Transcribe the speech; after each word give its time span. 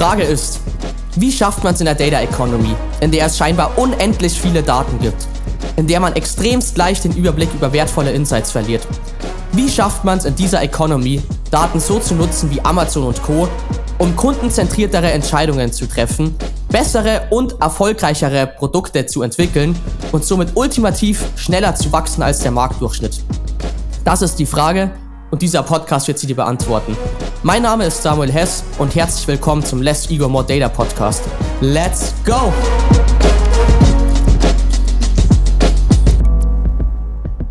Frage 0.00 0.22
ist, 0.22 0.60
wie 1.16 1.30
schafft 1.30 1.62
man 1.62 1.74
es 1.74 1.80
in 1.80 1.84
der 1.84 1.94
Data 1.94 2.22
Economy, 2.22 2.74
in 3.02 3.10
der 3.10 3.26
es 3.26 3.36
scheinbar 3.36 3.76
unendlich 3.76 4.32
viele 4.32 4.62
Daten 4.62 4.98
gibt, 4.98 5.28
in 5.76 5.86
der 5.86 6.00
man 6.00 6.14
extremst 6.16 6.78
leicht 6.78 7.04
den 7.04 7.12
Überblick 7.12 7.50
über 7.52 7.70
wertvolle 7.74 8.10
Insights 8.10 8.50
verliert? 8.50 8.80
Wie 9.52 9.68
schafft 9.68 10.02
man 10.02 10.16
es 10.16 10.24
in 10.24 10.34
dieser 10.34 10.62
Economy, 10.62 11.20
Daten 11.50 11.80
so 11.80 11.98
zu 11.98 12.14
nutzen 12.14 12.50
wie 12.50 12.62
Amazon 12.62 13.02
und 13.02 13.22
Co., 13.22 13.46
um 13.98 14.16
kundenzentriertere 14.16 15.12
Entscheidungen 15.12 15.70
zu 15.70 15.86
treffen, 15.86 16.34
bessere 16.70 17.24
und 17.28 17.60
erfolgreichere 17.60 18.46
Produkte 18.46 19.04
zu 19.04 19.20
entwickeln 19.20 19.78
und 20.12 20.24
somit 20.24 20.56
ultimativ 20.56 21.26
schneller 21.36 21.74
zu 21.74 21.92
wachsen 21.92 22.22
als 22.22 22.38
der 22.38 22.52
Marktdurchschnitt? 22.52 23.22
Das 24.02 24.22
ist 24.22 24.38
die 24.38 24.46
Frage 24.46 24.92
und 25.30 25.42
dieser 25.42 25.62
Podcast 25.62 26.08
wird 26.08 26.18
sie 26.18 26.26
dir 26.26 26.36
beantworten. 26.36 26.96
Mein 27.42 27.62
Name 27.62 27.86
ist 27.86 28.02
Samuel 28.02 28.30
Hess 28.32 28.64
und 28.78 28.94
herzlich 28.94 29.26
willkommen 29.28 29.64
zum 29.64 29.80
Less 29.80 30.10
Ego 30.10 30.28
More 30.28 30.44
Data 30.44 30.68
Podcast. 30.68 31.24
Let's 31.60 32.14
go! 32.24 32.52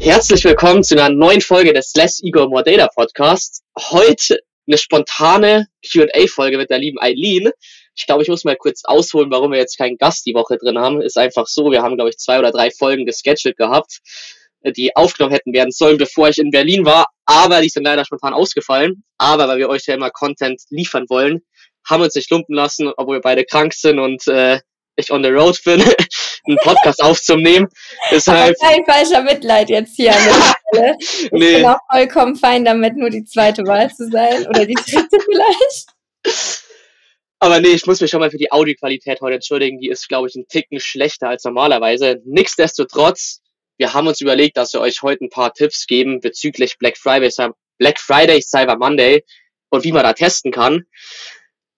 Herzlich 0.02 0.44
willkommen 0.44 0.84
zu 0.84 0.96
einer 0.96 1.14
neuen 1.14 1.42
Folge 1.42 1.74
des 1.74 1.94
Less 1.96 2.22
Ego 2.24 2.48
More 2.48 2.64
Data 2.64 2.88
Podcasts. 2.88 3.64
Heute 3.78 4.40
eine 4.68 4.78
spontane 4.78 5.68
Q&A-Folge 5.92 6.58
mit 6.58 6.70
der 6.70 6.80
lieben 6.80 7.00
Eileen. 7.00 7.50
Ich 7.96 8.06
glaube, 8.06 8.24
ich 8.24 8.30
muss 8.30 8.46
mal 8.46 8.56
kurz 8.56 8.86
ausholen, 8.86 9.30
warum 9.32 9.52
wir 9.52 9.60
jetzt 9.60 9.78
keinen 9.78 9.98
Gast 9.98 10.26
die 10.26 10.34
Woche 10.34 10.58
drin 10.58 10.78
haben. 10.78 11.02
Ist 11.02 11.18
einfach 11.18 11.48
so, 11.48 11.72
wir 11.72 11.82
haben, 11.82 11.96
glaube 11.96 12.12
ich, 12.12 12.18
zwei 12.18 12.40
oder 12.40 12.52
drei 12.52 12.72
Folgen 12.72 13.06
gescheduled 13.06 13.58
gehabt, 13.58 14.00
die 14.64 14.96
aufgenommen 14.96 15.34
hätten 15.34 15.54
werden 15.54 15.72
sollen, 15.72 15.98
bevor 15.98 16.30
ich 16.30 16.38
in 16.38 16.52
Berlin 16.52 16.86
war. 16.86 17.08
Aber 17.26 17.62
die 17.62 17.70
sind 17.70 17.84
leider 17.84 18.06
spontan 18.06 18.34
ausgefallen. 18.34 19.04
Aber 19.18 19.48
weil 19.48 19.58
wir 19.58 19.70
euch 19.70 19.86
ja 19.88 19.96
immer 19.96 20.10
Content 20.10 20.62
liefern 20.70 21.06
wollen, 21.10 21.42
haben 21.88 22.02
wir 22.02 22.06
uns 22.06 22.16
nicht 22.16 22.30
lumpen 22.32 22.56
lassen, 22.56 22.92
obwohl 22.98 23.18
wir 23.18 23.22
beide 23.22 23.46
krank 23.46 23.74
sind 23.74 24.00
und 24.00 24.28
äh, 24.28 24.60
ich 25.00 25.12
on 25.12 25.24
the 25.24 25.30
road 25.30 25.58
bin, 25.64 25.82
einen 26.48 26.58
Podcast 26.58 27.02
aufzunehmen. 27.02 27.68
Deshalb 28.12 28.58
kein 28.60 28.86
falscher 28.86 29.24
Mitleid 29.24 29.70
jetzt 29.70 29.96
hier 29.96 30.16
an 30.16 30.24
der 30.24 30.34
Stelle. 30.74 30.98
Ich 31.00 31.32
nee. 31.32 31.56
bin 31.56 31.66
auch 31.66 31.80
vollkommen 31.92 32.36
fein 32.36 32.66
damit, 32.66 32.96
nur 32.96 33.10
die 33.10 33.24
zweite 33.24 33.66
Wahl 33.66 33.90
zu 33.90 34.10
sein 34.10 34.46
oder 34.48 34.66
die 34.66 34.76
dritte 34.76 35.18
vielleicht. 35.26 35.88
Aber 37.40 37.62
nee, 37.62 37.70
ich 37.70 37.86
muss 37.86 38.02
mich 38.02 38.12
schon 38.12 38.20
mal 38.20 38.32
für 38.32 38.38
die 38.38 38.52
Audioqualität 38.52 39.22
heute 39.22 39.36
entschuldigen. 39.36 39.80
Die 39.80 39.88
ist, 39.88 40.10
glaube 40.10 40.28
ich, 40.28 40.36
ein 40.36 40.48
Ticken 40.50 40.80
schlechter 40.80 41.30
als 41.30 41.46
normalerweise. 41.46 42.22
Nichtsdestotrotz, 42.26 43.40
wir 43.80 43.94
haben 43.94 44.08
uns 44.08 44.20
überlegt, 44.22 44.58
dass 44.58 44.74
wir 44.74 44.82
euch 44.82 45.02
heute 45.02 45.26
ein 45.26 45.30
paar 45.30 45.54
Tipps 45.54 45.88
geben 45.88 46.20
bezüglich 46.20 46.78
Black 46.78 46.98
Friday, 46.98 47.32
Black 47.78 48.00
Friday, 48.00 48.42
Cyber 48.42 48.78
Monday 48.78 49.24
und 49.70 49.86
wie 49.86 49.94
man 49.94 50.04
da 50.04 50.14
testen 50.14 50.52
kann. 50.52 50.84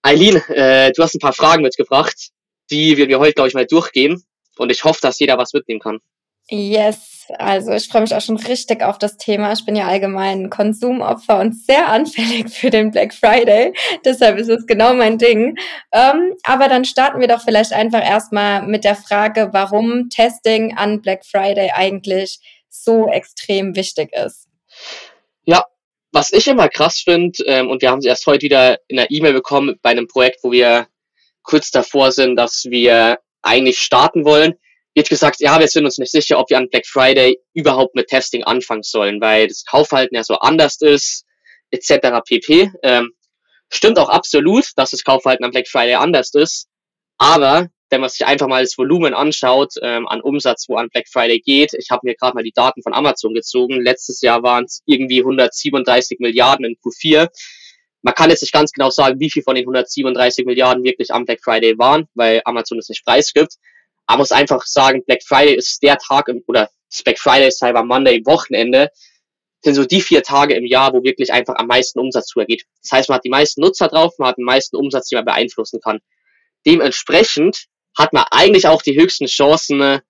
Eileen, 0.02 0.36
äh, 0.48 0.92
du 0.92 1.02
hast 1.02 1.14
ein 1.14 1.20
paar 1.20 1.32
Fragen 1.32 1.62
mitgebracht. 1.62 2.30
Die 2.70 2.96
wir 2.96 3.18
heute, 3.18 3.34
glaube 3.34 3.48
ich, 3.48 3.54
mal 3.54 3.66
durchgehen. 3.66 4.22
Und 4.56 4.72
ich 4.72 4.84
hoffe, 4.84 5.00
dass 5.02 5.18
jeder 5.18 5.38
was 5.38 5.52
mitnehmen 5.52 5.80
kann. 5.80 5.98
Yes, 6.48 7.21
also 7.38 7.72
ich 7.72 7.88
freue 7.88 8.02
mich 8.02 8.14
auch 8.14 8.20
schon 8.20 8.36
richtig 8.36 8.82
auf 8.82 8.98
das 8.98 9.16
Thema. 9.16 9.52
Ich 9.52 9.64
bin 9.64 9.76
ja 9.76 9.86
allgemein 9.86 10.50
Konsumopfer 10.50 11.40
und 11.40 11.54
sehr 11.54 11.88
anfällig 11.88 12.50
für 12.50 12.70
den 12.70 12.90
Black 12.90 13.14
Friday. 13.14 13.72
Deshalb 14.04 14.38
ist 14.38 14.48
es 14.48 14.66
genau 14.66 14.94
mein 14.94 15.18
Ding. 15.18 15.56
Ähm, 15.92 16.34
aber 16.44 16.68
dann 16.68 16.84
starten 16.84 17.20
wir 17.20 17.28
doch 17.28 17.42
vielleicht 17.42 17.72
einfach 17.72 18.02
erstmal 18.02 18.62
mit 18.66 18.84
der 18.84 18.96
Frage, 18.96 19.50
warum 19.52 20.08
Testing 20.10 20.76
an 20.76 21.00
Black 21.00 21.24
Friday 21.24 21.70
eigentlich 21.74 22.40
so 22.68 23.08
extrem 23.08 23.76
wichtig 23.76 24.12
ist. 24.12 24.48
Ja, 25.44 25.64
was 26.12 26.32
ich 26.32 26.48
immer 26.48 26.68
krass 26.68 27.00
finde, 27.00 27.42
ähm, 27.46 27.70
und 27.70 27.82
wir 27.82 27.90
haben 27.90 27.98
es 27.98 28.06
erst 28.06 28.26
heute 28.26 28.42
wieder 28.42 28.78
in 28.88 28.98
einer 28.98 29.10
E-Mail 29.10 29.32
bekommen 29.32 29.78
bei 29.82 29.90
einem 29.90 30.08
Projekt, 30.08 30.40
wo 30.42 30.52
wir 30.52 30.86
kurz 31.42 31.70
davor 31.70 32.12
sind, 32.12 32.36
dass 32.36 32.64
wir 32.68 33.18
eigentlich 33.42 33.78
starten 33.78 34.24
wollen, 34.24 34.54
wird 34.94 35.08
gesagt, 35.08 35.40
ja, 35.40 35.58
wir 35.58 35.68
sind 35.68 35.84
uns 35.84 35.98
nicht 35.98 36.12
sicher, 36.12 36.38
ob 36.38 36.50
wir 36.50 36.58
an 36.58 36.68
Black 36.68 36.86
Friday 36.86 37.38
überhaupt 37.54 37.94
mit 37.94 38.08
Testing 38.08 38.44
anfangen 38.44 38.82
sollen, 38.82 39.20
weil 39.20 39.48
das 39.48 39.64
Kaufverhalten 39.64 40.16
ja 40.16 40.24
so 40.24 40.36
anders 40.36 40.80
ist, 40.80 41.24
etc. 41.70 42.20
pp. 42.26 42.70
Ähm, 42.82 43.12
stimmt 43.70 43.98
auch 43.98 44.08
absolut, 44.08 44.66
dass 44.76 44.90
das 44.90 45.04
Kaufverhalten 45.04 45.44
an 45.44 45.50
Black 45.50 45.68
Friday 45.68 45.94
anders 45.94 46.34
ist, 46.34 46.68
aber 47.18 47.68
wenn 47.92 48.00
man 48.00 48.10
sich 48.10 48.26
einfach 48.26 48.48
mal 48.48 48.62
das 48.62 48.78
Volumen 48.78 49.12
anschaut 49.12 49.74
ähm, 49.82 50.08
an 50.08 50.22
Umsatz, 50.22 50.64
wo 50.68 50.76
an 50.76 50.88
Black 50.88 51.08
Friday 51.08 51.40
geht, 51.40 51.74
ich 51.74 51.90
habe 51.90 52.00
mir 52.04 52.14
gerade 52.14 52.34
mal 52.34 52.42
die 52.42 52.52
Daten 52.52 52.82
von 52.82 52.94
Amazon 52.94 53.34
gezogen, 53.34 53.80
letztes 53.80 54.22
Jahr 54.22 54.42
waren 54.42 54.64
es 54.64 54.82
irgendwie 54.86 55.20
137 55.20 56.18
Milliarden 56.18 56.64
in 56.64 56.76
Q4. 56.76 57.28
Man 58.00 58.14
kann 58.14 58.30
jetzt 58.30 58.40
nicht 58.40 58.54
ganz 58.54 58.72
genau 58.72 58.88
sagen, 58.88 59.20
wie 59.20 59.30
viel 59.30 59.42
von 59.42 59.54
den 59.54 59.64
137 59.64 60.46
Milliarden 60.46 60.82
wirklich 60.84 61.12
am 61.12 61.26
Black 61.26 61.40
Friday 61.44 61.78
waren, 61.78 62.08
weil 62.14 62.40
Amazon 62.46 62.78
es 62.78 62.88
nicht 62.88 63.04
preisgibt. 63.04 63.56
Aber 64.12 64.18
muss 64.18 64.30
einfach 64.30 64.66
sagen, 64.66 65.02
Black 65.06 65.22
Friday 65.22 65.54
ist 65.54 65.82
der 65.82 65.96
Tag 65.96 66.28
im, 66.28 66.44
oder 66.46 66.68
Black 67.02 67.18
Friday, 67.18 67.50
Cyber 67.50 67.82
Monday, 67.82 68.20
Wochenende, 68.26 68.90
sind 69.64 69.74
so 69.74 69.86
die 69.86 70.02
vier 70.02 70.22
Tage 70.22 70.52
im 70.52 70.66
Jahr, 70.66 70.92
wo 70.92 71.02
wirklich 71.02 71.32
einfach 71.32 71.54
am 71.56 71.66
meisten 71.66 71.98
Umsatz 71.98 72.26
zugeht. 72.26 72.64
Das 72.82 72.92
heißt, 72.92 73.08
man 73.08 73.16
hat 73.16 73.24
die 73.24 73.30
meisten 73.30 73.62
Nutzer 73.62 73.88
drauf, 73.88 74.12
man 74.18 74.28
hat 74.28 74.36
den 74.36 74.44
meisten 74.44 74.76
Umsatz, 74.76 75.08
den 75.08 75.16
man 75.16 75.24
beeinflussen 75.24 75.80
kann. 75.80 76.00
Dementsprechend 76.66 77.68
hat 77.96 78.12
man 78.12 78.24
eigentlich 78.30 78.68
auch 78.68 78.82
die 78.82 79.00
höchsten 79.00 79.24
Chancen, 79.28 79.80
äh, 79.80 80.00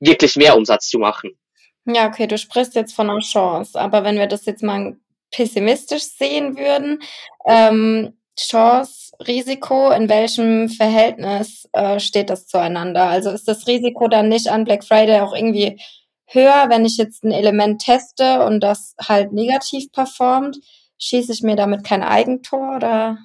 wirklich 0.00 0.34
mehr 0.34 0.56
Umsatz 0.56 0.88
zu 0.88 0.98
machen. 0.98 1.38
Ja, 1.84 2.08
okay, 2.08 2.26
du 2.26 2.36
sprichst 2.36 2.74
jetzt 2.74 2.94
von 2.94 3.08
einer 3.08 3.20
Chance, 3.20 3.80
aber 3.80 4.02
wenn 4.02 4.18
wir 4.18 4.26
das 4.26 4.44
jetzt 4.46 4.64
mal 4.64 4.96
pessimistisch 5.30 6.02
sehen 6.02 6.56
würden, 6.56 7.00
ähm, 7.46 8.18
Chance, 8.38 9.12
Risiko, 9.26 9.90
in 9.90 10.08
welchem 10.08 10.68
Verhältnis 10.68 11.68
äh, 11.72 12.00
steht 12.00 12.30
das 12.30 12.46
zueinander? 12.46 13.04
Also 13.04 13.30
ist 13.30 13.46
das 13.46 13.66
Risiko 13.66 14.08
dann 14.08 14.28
nicht 14.28 14.48
an 14.48 14.64
Black 14.64 14.84
Friday 14.84 15.20
auch 15.20 15.34
irgendwie 15.34 15.80
höher, 16.26 16.66
wenn 16.68 16.84
ich 16.84 16.96
jetzt 16.96 17.24
ein 17.24 17.32
Element 17.32 17.82
teste 17.82 18.44
und 18.44 18.60
das 18.60 18.94
halt 19.00 19.32
negativ 19.32 19.92
performt? 19.92 20.58
Schieße 20.98 21.32
ich 21.32 21.42
mir 21.42 21.56
damit 21.56 21.84
kein 21.84 22.02
Eigentor 22.02 22.76
oder? 22.76 23.18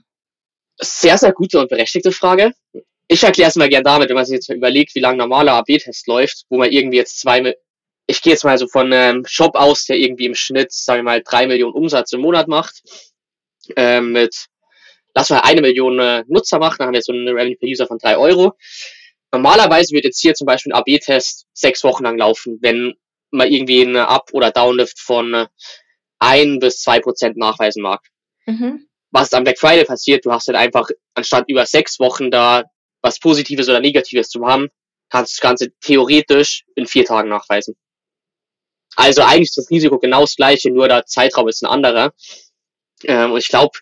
Sehr, 0.80 1.18
sehr 1.18 1.32
gute 1.32 1.60
und 1.60 1.70
berechtigte 1.70 2.12
Frage. 2.12 2.52
Ich 3.08 3.24
erkläre 3.24 3.50
es 3.50 3.56
mal 3.56 3.70
gern 3.70 3.84
damit, 3.84 4.10
wenn 4.10 4.16
man 4.16 4.26
sich 4.26 4.36
jetzt 4.36 4.50
überlegt, 4.50 4.94
wie 4.96 5.00
lange 5.00 5.18
normaler 5.18 5.54
AB-Test 5.54 6.08
läuft, 6.08 6.44
wo 6.50 6.58
man 6.58 6.72
irgendwie 6.72 6.98
jetzt 6.98 7.20
zwei, 7.20 7.56
ich 8.08 8.22
gehe 8.22 8.34
jetzt 8.34 8.44
mal 8.44 8.58
so 8.58 8.68
von 8.68 8.92
einem 8.92 9.26
Shop 9.26 9.56
aus, 9.56 9.86
der 9.86 9.98
irgendwie 9.98 10.26
im 10.26 10.36
Schnitt, 10.36 10.74
sagen 10.74 11.00
wir 11.00 11.04
mal, 11.04 11.24
drei 11.24 11.48
Millionen 11.48 11.74
Umsatz 11.74 12.12
im 12.12 12.22
Monat 12.22 12.50
macht, 12.50 12.82
äh, 13.78 14.02
mit 14.02 14.48
lass 15.18 15.32
mal 15.32 15.40
eine 15.40 15.62
Million 15.62 16.00
äh, 16.00 16.24
Nutzer 16.28 16.60
machen, 16.60 16.76
dann 16.78 16.88
haben 16.88 16.94
wir 16.94 17.02
so 17.02 17.12
eine 17.12 17.32
Revenue 17.32 17.56
per 17.56 17.68
User 17.68 17.88
von 17.88 17.98
drei 17.98 18.18
Euro. 18.18 18.54
Normalerweise 19.32 19.94
wird 19.94 20.06
jetzt 20.06 20.22
hier 20.22 20.36
zum 20.36 20.46
Beispiel 20.46 20.72
ein 20.72 20.78
AB-Test 20.78 21.48
sechs 21.54 21.84
Wochen 21.84 22.04
lang 22.04 22.20
laufen, 22.20 22.60
wenn 22.62 22.94
man 23.32 23.52
irgendwie 23.52 23.82
einen 23.82 23.98
Up- 23.98 24.30
oder 24.32 24.52
Downlift 24.52 25.00
von 25.00 25.34
äh, 25.34 25.48
ein 26.20 26.60
bis 26.60 26.82
zwei 26.82 27.00
Prozent 27.00 27.36
nachweisen 27.36 27.82
mag. 27.82 28.02
Mhm. 28.46 28.88
Was 29.10 29.34
am 29.34 29.44
Black 29.44 29.58
Friday 29.58 29.86
passiert, 29.86 30.24
du 30.24 30.32
hast 30.32 30.48
dann 30.48 30.56
einfach, 30.56 30.88
anstatt 31.16 31.46
über 31.50 31.66
sechs 31.66 32.00
Wochen 32.00 32.30
da 32.30 32.66
was 33.02 33.20
Positives 33.20 33.70
oder 33.70 33.80
Negatives 33.80 34.30
zu 34.30 34.46
haben, 34.46 34.68
kannst 35.10 35.34
du 35.34 35.36
das 35.38 35.42
Ganze 35.42 35.72
theoretisch 35.80 36.64
in 36.76 36.86
vier 36.86 37.06
Tagen 37.06 37.30
nachweisen. 37.30 37.76
Also 38.96 39.24
eigentlich 39.24 39.50
ist 39.50 39.58
das 39.58 39.70
Risiko 39.72 39.98
genau 39.98 40.22
das 40.22 40.36
gleiche, 40.36 40.70
nur 40.70 40.88
der 40.88 41.06
Zeitraum 41.06 41.48
ist 41.48 41.64
ein 41.64 41.68
anderer. 41.68 42.14
Ähm, 43.04 43.32
und 43.32 43.40
ich 43.40 43.48
glaube, 43.48 43.78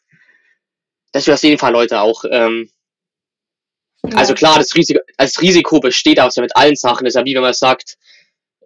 dass 1.16 1.28
wir 1.28 1.34
auf 1.34 1.44
jeden 1.44 1.58
Fall 1.58 1.72
Leute 1.72 2.02
auch. 2.02 2.26
Ähm, 2.30 2.70
ja. 4.06 4.18
Also 4.18 4.34
klar, 4.34 4.58
das 4.58 4.76
Risiko, 4.76 5.00
das 5.18 5.42
Risiko 5.42 5.80
besteht 5.80 6.20
auch 6.20 6.30
so 6.30 6.42
mit 6.42 6.54
allen 6.58 6.76
Sachen. 6.76 7.06
Das 7.06 7.14
ist 7.14 7.18
ja 7.18 7.24
wie 7.24 7.34
wenn 7.36 7.42
man 7.42 7.54
sagt, 7.54 7.96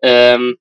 ähm, 0.02 0.58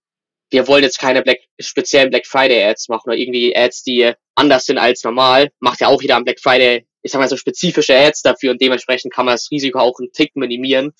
wir 0.50 0.68
wollen 0.68 0.82
jetzt 0.82 0.98
keine 0.98 1.22
Black, 1.22 1.38
speziellen 1.58 2.10
Black 2.10 2.26
Friday 2.26 2.62
Ads 2.62 2.90
machen 2.90 3.08
oder 3.08 3.16
irgendwie 3.16 3.56
Ads, 3.56 3.84
die 3.84 4.12
anders 4.34 4.66
sind 4.66 4.76
als 4.76 5.02
normal. 5.02 5.48
Macht 5.60 5.80
ja 5.80 5.88
auch 5.88 6.02
jeder 6.02 6.16
am 6.16 6.24
Black 6.24 6.40
Friday, 6.40 6.86
ich 7.00 7.10
sag 7.10 7.20
mal 7.20 7.28
so 7.28 7.38
spezifische 7.38 7.96
Ads 7.96 8.20
dafür 8.20 8.50
und 8.50 8.60
dementsprechend 8.60 9.14
kann 9.14 9.24
man 9.24 9.36
das 9.36 9.50
Risiko 9.50 9.78
auch 9.78 9.98
einen 9.98 10.12
Tick 10.12 10.36
minimieren, 10.36 10.92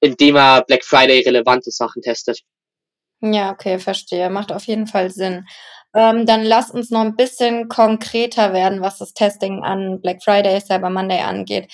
indem 0.00 0.34
er 0.34 0.64
Black 0.64 0.84
Friday 0.84 1.20
relevante 1.20 1.70
Sachen 1.70 2.02
testet. 2.02 2.40
Ja, 3.20 3.52
okay, 3.52 3.78
verstehe. 3.78 4.28
Macht 4.28 4.50
auf 4.50 4.64
jeden 4.64 4.88
Fall 4.88 5.10
Sinn. 5.10 5.46
Ähm, 5.94 6.26
dann 6.26 6.42
lass 6.44 6.70
uns 6.70 6.90
noch 6.90 7.00
ein 7.00 7.16
bisschen 7.16 7.68
konkreter 7.68 8.52
werden, 8.52 8.82
was 8.82 8.98
das 8.98 9.14
Testing 9.14 9.62
an 9.62 10.00
Black 10.00 10.22
Friday, 10.22 10.60
Cyber 10.60 10.90
Monday 10.90 11.20
angeht. 11.20 11.72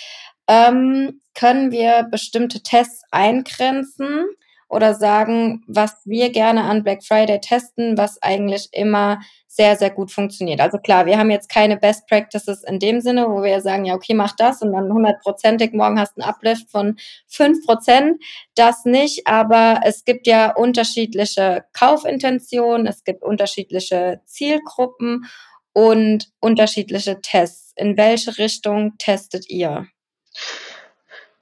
Ähm, 0.49 1.21
können 1.35 1.73
wir 1.73 2.05
bestimmte 2.11 2.63
Tests 2.63 3.03
eingrenzen 3.11 4.27
oder 4.69 4.95
sagen, 4.95 5.63
was 5.67 5.97
wir 6.05 6.31
gerne 6.31 6.65
an 6.65 6.85
Black 6.85 7.05
Friday 7.05 7.41
testen, 7.41 7.99
was 7.99 8.23
eigentlich 8.23 8.69
immer 8.73 9.21
sehr, 9.55 9.77
sehr 9.77 9.91
gut 9.91 10.11
funktioniert. 10.11 10.61
Also 10.61 10.79
klar, 10.79 11.07
wir 11.07 11.17
haben 11.17 11.31
jetzt 11.31 11.49
keine 11.49 11.77
Best 11.77 12.09
Practices 12.09 12.65
in 12.65 12.81
dem 12.81 13.01
Sinne, 13.01 13.29
wo 13.29 13.45
wir 13.45 13.61
sagen, 13.61 13.85
ja, 13.85 13.95
okay, 13.95 14.13
mach 14.13 14.35
das 14.35 14.63
und 14.63 14.73
dann 14.73 14.93
hundertprozentig, 14.93 15.73
morgen 15.73 16.01
hast 16.01 16.17
du 16.17 16.23
einen 16.23 16.29
Uplift 16.29 16.69
von 16.73 16.97
fünf 17.29 17.65
Prozent. 17.65 18.21
Das 18.57 18.85
nicht, 18.85 19.29
aber 19.29 19.81
es 19.85 20.05
gibt 20.05 20.27
ja 20.27 20.51
unterschiedliche 20.51 21.65
Kaufintentionen, 21.73 22.89
es 22.89 23.05
gibt 23.05 23.23
unterschiedliche 23.23 24.21
Zielgruppen 24.27 25.27
und 25.73 26.31
unterschiedliche 26.41 27.21
Tests. 27.21 27.73
In 27.77 27.97
welche 27.97 28.37
Richtung 28.39 28.99
testet 28.99 29.49
ihr? 29.49 29.87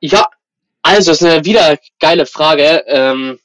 Ja, 0.01 0.27
also 0.83 1.13
ist 1.13 1.25
eine 1.25 1.47
wieder 1.47 1.79
geile 1.99 2.27
Frage. 2.27 2.85
Ähm, 2.89 3.39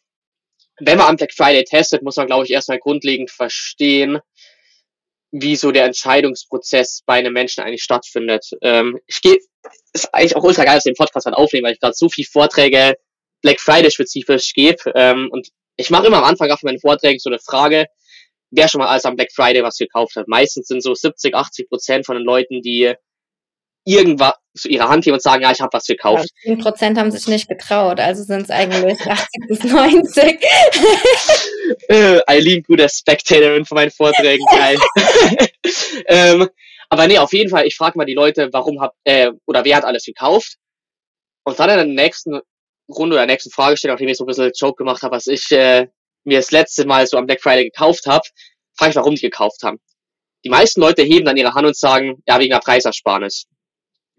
wenn 0.79 0.97
man 0.97 1.07
am 1.07 1.15
Black 1.15 1.31
Friday 1.33 1.63
testet, 1.63 2.03
muss 2.03 2.17
man, 2.17 2.27
glaube 2.27 2.43
ich, 2.43 2.51
erstmal 2.51 2.79
grundlegend 2.79 3.31
verstehen, 3.31 4.19
wie 5.31 5.55
so 5.55 5.71
der 5.71 5.85
Entscheidungsprozess 5.85 7.03
bei 7.05 7.15
einem 7.15 7.33
Menschen 7.33 7.63
eigentlich 7.63 7.83
stattfindet. 7.83 8.45
Ähm, 8.61 8.99
ich 9.07 9.21
gehe, 9.21 9.37
ist 9.93 10.13
eigentlich 10.13 10.35
auch 10.35 10.43
ultra 10.43 10.63
geil, 10.63 10.75
dass 10.75 10.85
ich 10.85 10.93
den 10.93 10.97
Podcast 10.97 11.25
halt 11.25 11.35
aufnehmen, 11.35 11.65
weil 11.65 11.73
ich 11.73 11.79
gerade 11.79 11.95
so 11.95 12.09
viele 12.09 12.27
Vorträge 12.27 12.95
Black 13.41 13.59
Friday 13.59 13.91
spezifisch 13.91 14.53
gebe. 14.53 14.91
Ähm, 14.95 15.29
und 15.31 15.49
ich 15.75 15.89
mache 15.89 16.07
immer 16.07 16.17
am 16.17 16.23
Anfang 16.23 16.49
auch 16.49 16.59
von 16.59 16.67
meinen 16.67 16.79
Vorträgen 16.79 17.19
so 17.19 17.29
eine 17.29 17.39
Frage, 17.39 17.87
wer 18.51 18.67
schon 18.67 18.79
mal 18.79 18.87
alles 18.87 19.05
am 19.05 19.15
Black 19.15 19.31
Friday 19.33 19.63
was 19.63 19.77
gekauft 19.77 20.15
hat. 20.15 20.27
Meistens 20.27 20.67
sind 20.67 20.81
so 20.81 20.93
70, 20.93 21.35
80 21.35 21.69
Prozent 21.69 22.05
von 22.05 22.15
den 22.15 22.25
Leuten, 22.25 22.61
die 22.61 22.93
irgendwas 23.87 24.33
zu 24.55 24.67
ihrer 24.69 24.89
Hand 24.89 25.05
heben 25.05 25.13
und 25.13 25.21
sagen, 25.21 25.43
ja, 25.43 25.51
ich 25.51 25.61
habe 25.61 25.71
was 25.71 25.85
gekauft. 25.85 26.29
Ja, 26.43 26.55
10 26.55 26.57
Prozent 26.59 26.97
haben 26.97 27.11
sich 27.11 27.27
nicht 27.27 27.47
getraut, 27.47 27.99
also 27.99 28.23
sind 28.23 28.43
es 28.43 28.49
eigentlich 28.49 28.99
80 28.99 29.47
bis 29.47 29.63
90. 29.63 30.41
äh, 31.89 32.19
Eileen, 32.27 32.63
guter 32.63 32.89
Spectatorin 32.89 33.65
von 33.65 33.75
meinen 33.75 33.91
Vorträgen, 33.91 34.45
geil. 34.51 34.77
ähm, 36.07 36.49
aber 36.89 37.07
nee, 37.07 37.17
auf 37.17 37.33
jeden 37.33 37.49
Fall, 37.49 37.65
ich 37.65 37.75
frage 37.75 37.97
mal 37.97 38.05
die 38.05 38.13
Leute, 38.13 38.49
warum 38.51 38.81
habt, 38.81 38.95
äh, 39.05 39.31
oder 39.45 39.63
wer 39.63 39.77
hat 39.77 39.85
alles 39.85 40.03
gekauft? 40.05 40.55
Und 41.43 41.59
dann 41.59 41.69
in 41.69 41.95
der 41.95 42.05
nächsten 42.05 42.41
Runde 42.89 43.15
oder 43.15 43.25
nächsten 43.25 43.51
Fragestellung, 43.51 43.95
nachdem 43.95 44.09
ich 44.09 44.17
so 44.17 44.23
ein 44.23 44.27
bisschen 44.27 44.51
Joke 44.55 44.77
gemacht 44.77 45.01
habe, 45.03 45.15
was 45.15 45.27
ich 45.27 45.51
äh, 45.51 45.87
mir 46.25 46.39
das 46.39 46.51
letzte 46.51 46.85
Mal 46.85 47.07
so 47.07 47.17
am 47.17 47.25
Black 47.25 47.41
Friday 47.41 47.65
gekauft 47.65 48.05
habe, 48.05 48.23
frage 48.77 48.91
ich, 48.91 48.95
warum 48.95 49.15
die 49.15 49.21
gekauft 49.21 49.63
haben. 49.63 49.79
Die 50.43 50.49
meisten 50.49 50.81
Leute 50.81 51.03
heben 51.03 51.25
dann 51.25 51.37
ihre 51.37 51.53
Hand 51.53 51.67
und 51.67 51.75
sagen, 51.75 52.21
ja, 52.27 52.39
wegen 52.39 52.51
der 52.51 52.59
Preisersparnis 52.59 53.47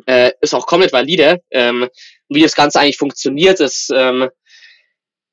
äh, 0.06 0.32
ist 0.40 0.54
auch 0.54 0.66
komplett 0.66 0.92
valide. 0.92 1.42
Ähm, 1.50 1.88
wie 2.28 2.42
das 2.42 2.54
Ganze 2.54 2.80
eigentlich 2.80 2.98
funktioniert, 2.98 3.60
ist, 3.60 3.90
ähm, 3.94 4.28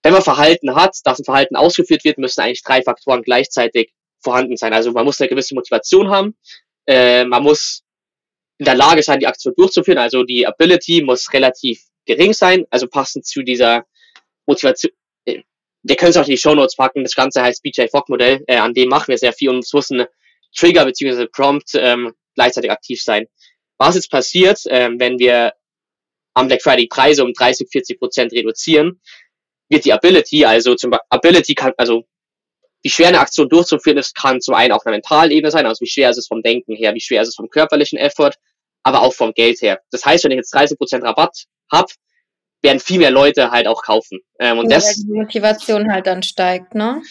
wenn 0.03 0.13
man 0.13 0.21
Verhalten 0.21 0.75
hat, 0.75 0.97
dass 1.03 1.19
ein 1.19 1.25
Verhalten 1.25 1.56
ausgeführt 1.56 2.03
wird, 2.03 2.17
müssen 2.17 2.41
eigentlich 2.41 2.63
drei 2.63 2.83
Faktoren 2.83 3.23
gleichzeitig 3.23 3.91
vorhanden 4.21 4.57
sein. 4.57 4.73
Also 4.73 4.91
man 4.91 5.06
muss 5.06 5.19
eine 5.19 5.29
gewisse 5.29 5.56
Motivation 5.56 6.09
haben, 6.09 6.35
äh, 6.88 7.25
man 7.25 7.44
muss 7.44 7.83
in 8.57 8.65
der 8.65 8.75
Lage 8.75 9.03
sein, 9.03 9.19
die 9.19 9.27
Aktion 9.27 9.53
durchzuführen, 9.57 9.97
also 9.97 10.23
die 10.23 10.47
Ability 10.47 11.01
muss 11.01 11.33
relativ 11.33 11.81
gering 12.06 12.33
sein, 12.33 12.65
also 12.69 12.88
passend 12.88 13.25
zu 13.25 13.44
dieser 13.44 13.85
Motivation. 14.45 14.91
Äh, 15.25 15.41
wir 15.83 15.95
können 15.95 16.12
es 16.12 16.17
auch 16.17 16.25
in 16.25 16.31
die 16.31 16.38
Show 16.38 16.56
Notes 16.56 16.75
packen, 16.75 17.03
das 17.03 17.15
Ganze 17.15 17.41
heißt 17.41 17.62
BJ 17.63 17.88
Fogg 17.91 18.06
Modell, 18.09 18.44
äh, 18.47 18.57
an 18.57 18.73
dem 18.73 18.89
machen 18.89 19.09
wir 19.09 19.17
sehr 19.17 19.33
viel 19.33 19.50
und 19.50 19.59
es 19.59 19.73
muss 19.73 19.89
ein 19.89 20.06
Trigger 20.56 20.85
bzw. 20.85 21.27
Prompt 21.27 21.71
ähm, 21.75 22.13
gleichzeitig 22.35 22.71
aktiv 22.71 23.01
sein. 23.01 23.27
Was 23.77 23.95
jetzt 23.95 24.10
passiert, 24.10 24.62
ähm, 24.68 25.00
wenn 25.00 25.19
wir 25.19 25.54
am 26.33 26.48
Black 26.48 26.62
Friday 26.62 26.88
Preise 26.88 27.24
um 27.24 27.33
30, 27.33 27.68
40 27.69 28.00
Prozent 28.00 28.33
reduzieren, 28.33 29.01
wird 29.69 29.86
die 29.86 29.94
Ability, 29.94 30.45
also 30.45 30.75
zum 30.75 30.92
Beispiel, 30.92 31.07
Ability 31.10 31.56
kann, 31.56 31.74
also 31.77 32.04
wie 32.83 32.89
schwer 32.89 33.07
eine 33.07 33.19
Aktion 33.19 33.50
durchzuführen 33.50 33.98
ist, 33.98 34.16
kann 34.16 34.42
zum 34.42 34.54
einen 34.54 34.72
auf 34.72 34.86
einer 34.86 34.95
mentalen 34.95 35.31
Ebene 35.31 35.50
sein, 35.50 35.66
also 35.66 35.81
wie 35.81 35.89
schwer 35.89 36.10
ist 36.12 36.18
es 36.18 36.27
vom 36.27 36.44
Denken 36.44 36.75
her, 36.75 36.94
wie 36.94 37.01
schwer 37.01 37.22
ist 37.22 37.30
es 37.30 37.36
vom 37.36 37.50
körperlichen 37.50 37.98
Effort, 37.98 38.33
aber 38.83 39.01
auch 39.01 39.13
vom 39.13 39.33
Geld 39.33 39.62
her. 39.62 39.81
Das 39.92 40.06
heißt, 40.06 40.24
wenn 40.24 40.31
ich 40.31 40.38
jetzt 40.38 40.54
30 40.54 40.77
Prozent 40.77 41.04
Rabatt 41.04 41.45
habe, 41.72 41.92
werden 42.62 42.80
viel 42.80 43.00
mehr 43.00 43.12
Leute 43.12 43.51
halt 43.51 43.68
auch 43.68 43.81
kaufen. 43.81 44.19
Ähm, 44.39 44.60
und 44.60 44.69
ja, 44.69 44.77
das, 44.77 44.95
die 44.95 45.12
Motivation 45.12 45.92
halt 45.92 46.06
dann 46.06 46.22
steigt, 46.22 46.75
ne? 46.75 47.01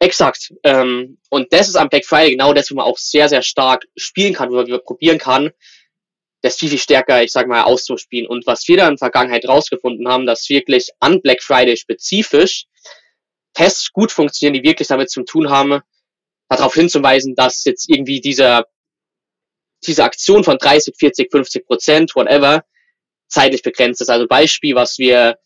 Exakt. 0.00 0.52
Ähm, 0.62 1.18
und 1.30 1.52
das 1.52 1.68
ist 1.68 1.76
am 1.76 1.88
Black 1.88 2.04
Friday 2.04 2.32
genau 2.32 2.52
das, 2.52 2.70
wo 2.70 2.76
man 2.76 2.84
auch 2.84 2.98
sehr, 2.98 3.28
sehr 3.28 3.42
stark 3.42 3.84
spielen 3.96 4.34
kann, 4.34 4.50
wo 4.50 4.56
man 4.56 4.80
probieren 4.84 5.18
kann, 5.18 5.50
das 6.42 6.56
viel, 6.56 6.68
viel 6.68 6.78
stärker, 6.78 7.22
ich 7.22 7.32
sag 7.32 7.48
mal, 7.48 7.62
auszuspielen. 7.62 8.28
Und 8.28 8.46
was 8.46 8.66
wir 8.68 8.76
da 8.76 8.84
in 8.84 8.94
der 8.94 8.98
Vergangenheit 8.98 9.46
rausgefunden 9.46 10.08
haben, 10.08 10.26
dass 10.26 10.48
wirklich 10.48 10.90
an 11.00 11.20
Black 11.20 11.42
Friday 11.42 11.76
spezifisch 11.76 12.66
Tests 13.54 13.92
gut 13.92 14.12
funktionieren, 14.12 14.54
die 14.54 14.68
wirklich 14.68 14.88
damit 14.88 15.10
zu 15.10 15.24
tun 15.24 15.50
haben, 15.50 15.80
darauf 16.48 16.74
hinzuweisen, 16.74 17.34
dass 17.34 17.64
jetzt 17.64 17.88
irgendwie 17.88 18.20
dieser, 18.20 18.66
diese 19.86 20.04
Aktion 20.04 20.44
von 20.44 20.58
30, 20.58 20.94
40, 20.96 21.30
50 21.30 21.66
Prozent, 21.66 22.14
whatever, 22.14 22.64
zeitlich 23.26 23.62
begrenzt 23.62 24.00
ist. 24.00 24.10
Also 24.10 24.26
Beispiel, 24.26 24.74
was 24.74 24.98
wir 24.98 25.38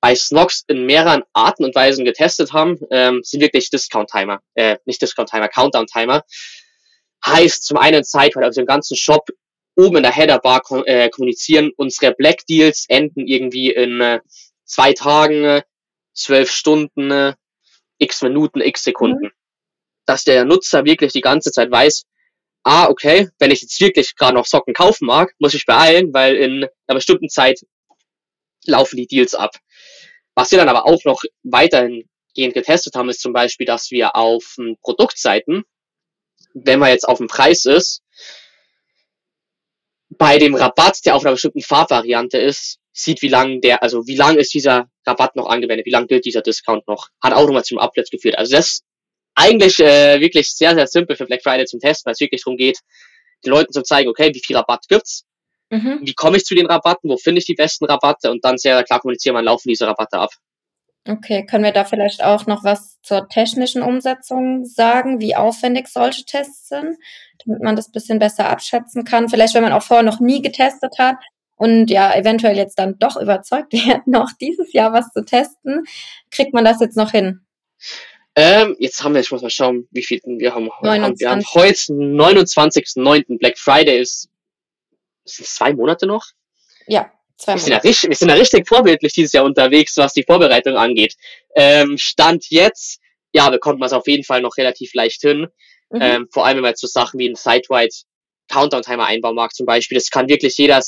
bei 0.00 0.14
Snox 0.14 0.64
in 0.68 0.86
mehreren 0.86 1.22
Arten 1.34 1.64
und 1.64 1.74
Weisen 1.74 2.04
getestet 2.04 2.52
haben, 2.52 2.78
ähm, 2.90 3.20
sind 3.22 3.40
wirklich 3.40 3.68
Discount-Timer, 3.68 4.40
äh, 4.54 4.78
nicht 4.86 5.02
Discount-Timer, 5.02 5.48
Countdown-Timer. 5.48 6.24
Heißt 7.24 7.64
zum 7.64 7.76
einen 7.76 8.02
Zeit, 8.02 8.34
weil 8.34 8.44
also 8.44 8.62
im 8.62 8.66
ganzen 8.66 8.96
Shop 8.96 9.28
oben 9.76 9.98
in 9.98 10.02
der 10.02 10.12
Header-Bar 10.12 10.62
äh, 10.86 11.08
kommunizieren, 11.10 11.72
unsere 11.76 12.12
Black 12.14 12.46
Deals 12.46 12.84
enden 12.88 13.26
irgendwie 13.26 13.70
in 13.70 14.00
äh, 14.00 14.20
zwei 14.64 14.92
Tagen, 14.92 15.44
äh, 15.44 15.62
zwölf 16.12 16.50
Stunden, 16.50 17.10
äh, 17.10 17.34
x 17.98 18.22
Minuten, 18.22 18.60
x 18.60 18.84
Sekunden. 18.84 19.26
Mhm. 19.26 19.32
Dass 20.06 20.24
der 20.24 20.44
Nutzer 20.44 20.84
wirklich 20.84 21.12
die 21.12 21.20
ganze 21.20 21.52
Zeit 21.52 21.70
weiß, 21.70 22.04
ah, 22.64 22.88
okay, 22.88 23.28
wenn 23.38 23.50
ich 23.50 23.62
jetzt 23.62 23.80
wirklich 23.80 24.16
gerade 24.16 24.34
noch 24.34 24.46
Socken 24.46 24.74
kaufen 24.74 25.06
mag, 25.06 25.32
muss 25.38 25.54
ich 25.54 25.66
beeilen, 25.66 26.12
weil 26.12 26.36
in 26.36 26.64
einer 26.86 26.96
bestimmten 26.96 27.28
Zeit 27.28 27.60
laufen 28.66 28.96
die 28.96 29.06
Deals 29.06 29.34
ab. 29.34 29.56
Was 30.34 30.50
wir 30.50 30.58
dann 30.58 30.68
aber 30.68 30.86
auch 30.86 31.04
noch 31.04 31.22
weiterhin 31.42 32.04
getestet 32.34 32.94
haben, 32.94 33.08
ist 33.08 33.20
zum 33.20 33.32
Beispiel, 33.32 33.66
dass 33.66 33.90
wir 33.90 34.16
auf 34.16 34.56
Produktseiten, 34.82 35.64
wenn 36.54 36.78
man 36.78 36.90
jetzt 36.90 37.08
auf 37.08 37.18
dem 37.18 37.26
Preis 37.26 37.64
ist, 37.64 38.02
bei 40.20 40.36
dem 40.36 40.54
Rabatt, 40.54 40.98
der 41.06 41.16
auf 41.16 41.24
einer 41.24 41.32
bestimmten 41.32 41.62
Farbvariante 41.62 42.36
ist, 42.36 42.76
sieht, 42.92 43.22
wie 43.22 43.28
lang 43.28 43.62
der, 43.62 43.82
also 43.82 44.06
wie 44.06 44.16
lang 44.16 44.36
ist 44.36 44.52
dieser 44.52 44.86
Rabatt 45.06 45.34
noch 45.34 45.48
angewendet, 45.48 45.86
wie 45.86 45.90
lang 45.90 46.08
gilt 46.08 46.26
dieser 46.26 46.42
Discount 46.42 46.86
noch, 46.86 47.08
hat 47.22 47.32
auch 47.32 47.46
nochmal 47.46 47.64
zum 47.64 47.78
Uplift 47.78 48.10
geführt. 48.10 48.36
Also 48.36 48.54
das 48.54 48.68
ist 48.68 48.84
eigentlich 49.34 49.80
äh, 49.80 50.20
wirklich 50.20 50.52
sehr, 50.52 50.74
sehr 50.74 50.86
simpel 50.86 51.16
für 51.16 51.24
Black 51.24 51.42
Friday 51.42 51.64
zum 51.64 51.80
Testen, 51.80 52.06
weil 52.06 52.12
es 52.12 52.20
wirklich 52.20 52.42
darum 52.44 52.58
geht, 52.58 52.80
den 53.46 53.50
Leuten 53.50 53.72
zu 53.72 53.82
zeigen, 53.82 54.10
okay, 54.10 54.30
wie 54.34 54.42
viel 54.44 54.56
Rabatt 54.56 54.84
gibt's, 54.88 55.24
mhm. 55.70 56.00
wie 56.02 56.12
komme 56.12 56.36
ich 56.36 56.44
zu 56.44 56.54
den 56.54 56.66
Rabatten, 56.66 57.08
wo 57.08 57.16
finde 57.16 57.38
ich 57.38 57.46
die 57.46 57.54
besten 57.54 57.86
Rabatte 57.86 58.30
und 58.30 58.44
dann 58.44 58.58
sehr 58.58 58.84
klar 58.84 59.00
kommunizieren, 59.00 59.36
wann 59.36 59.46
laufen 59.46 59.70
diese 59.70 59.86
Rabatte 59.86 60.18
ab. 60.18 60.32
Okay, 61.08 61.46
können 61.46 61.64
wir 61.64 61.72
da 61.72 61.84
vielleicht 61.84 62.22
auch 62.22 62.46
noch 62.46 62.62
was 62.62 63.00
zur 63.02 63.28
technischen 63.28 63.82
Umsetzung 63.82 64.66
sagen, 64.66 65.18
wie 65.20 65.34
aufwendig 65.34 65.88
solche 65.88 66.24
Tests 66.24 66.68
sind, 66.68 66.98
damit 67.44 67.62
man 67.62 67.74
das 67.74 67.88
ein 67.88 67.92
bisschen 67.92 68.18
besser 68.18 68.50
abschätzen 68.50 69.04
kann? 69.04 69.28
Vielleicht, 69.30 69.54
wenn 69.54 69.62
man 69.62 69.72
auch 69.72 69.82
vorher 69.82 70.04
noch 70.04 70.20
nie 70.20 70.42
getestet 70.42 70.98
hat 70.98 71.16
und 71.56 71.90
ja, 71.90 72.14
eventuell 72.14 72.56
jetzt 72.56 72.78
dann 72.78 72.98
doch 72.98 73.16
überzeugt 73.16 73.72
wird, 73.72 74.06
noch 74.06 74.30
dieses 74.40 74.72
Jahr 74.72 74.92
was 74.92 75.10
zu 75.12 75.24
testen, 75.24 75.84
kriegt 76.30 76.52
man 76.52 76.64
das 76.64 76.80
jetzt 76.80 76.96
noch 76.96 77.12
hin? 77.12 77.40
Ähm, 78.36 78.76
jetzt 78.78 79.02
haben 79.02 79.14
wir, 79.14 79.20
ich 79.20 79.32
muss 79.32 79.42
mal 79.42 79.50
schauen, 79.50 79.88
wie 79.90 80.02
viel 80.02 80.20
wir 80.24 80.54
haben. 80.54 80.68
29. 80.82 81.20
Wir 81.20 81.30
haben 81.30 81.44
heute 81.54 81.92
29.09. 81.92 83.38
Black 83.38 83.58
Friday 83.58 83.98
ist, 83.98 84.28
sind 85.24 85.46
zwei 85.48 85.72
Monate 85.72 86.06
noch? 86.06 86.26
Ja. 86.86 87.10
Zwei 87.40 87.54
wir, 87.54 87.58
sind 87.60 87.72
ja 87.72 87.78
richtig, 87.78 88.10
wir 88.10 88.16
sind 88.16 88.28
ja 88.28 88.34
richtig 88.34 88.68
vorbildlich 88.68 89.14
dieses 89.14 89.32
Jahr 89.32 89.46
unterwegs, 89.46 89.96
was 89.96 90.12
die 90.12 90.24
Vorbereitung 90.24 90.76
angeht. 90.76 91.14
Ähm, 91.56 91.96
Stand 91.96 92.50
jetzt, 92.50 93.00
ja, 93.32 93.48
bekommt 93.48 93.80
man 93.80 93.86
es 93.86 93.94
auf 93.94 94.06
jeden 94.06 94.24
Fall 94.24 94.42
noch 94.42 94.58
relativ 94.58 94.92
leicht 94.92 95.22
hin. 95.22 95.46
Mhm. 95.88 96.02
Ähm, 96.02 96.28
vor 96.30 96.44
allem, 96.44 96.56
wenn 96.56 96.62
man 96.62 96.72
jetzt 96.72 96.82
so 96.82 96.86
Sachen 96.86 97.18
wie 97.18 97.30
ein 97.30 97.36
Site-wide 97.36 97.94
Countdown-Timer 98.50 99.06
einbauen 99.06 99.34
mag 99.34 99.54
zum 99.54 99.64
Beispiel. 99.64 99.96
Das 99.96 100.10
kann 100.10 100.28
wirklich 100.28 100.58
jeder 100.58 100.82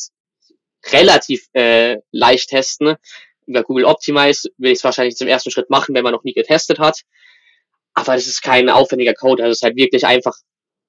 relativ 0.90 1.46
äh, 1.54 1.98
leicht 2.10 2.50
testen. 2.50 2.96
Über 3.46 3.62
Google 3.62 3.86
Optimize 3.86 4.50
will 4.58 4.72
ich 4.72 4.78
es 4.78 4.84
wahrscheinlich 4.84 5.16
zum 5.16 5.28
ersten 5.28 5.50
Schritt 5.50 5.70
machen, 5.70 5.94
wenn 5.94 6.04
man 6.04 6.12
noch 6.12 6.24
nie 6.24 6.34
getestet 6.34 6.78
hat. 6.78 7.00
Aber 7.94 8.14
das 8.14 8.26
ist 8.26 8.42
kein 8.42 8.68
aufwendiger 8.68 9.14
Code. 9.14 9.42
Also 9.42 9.52
es 9.52 9.58
ist 9.58 9.62
halt 9.62 9.76
wirklich 9.76 10.04
einfach 10.04 10.36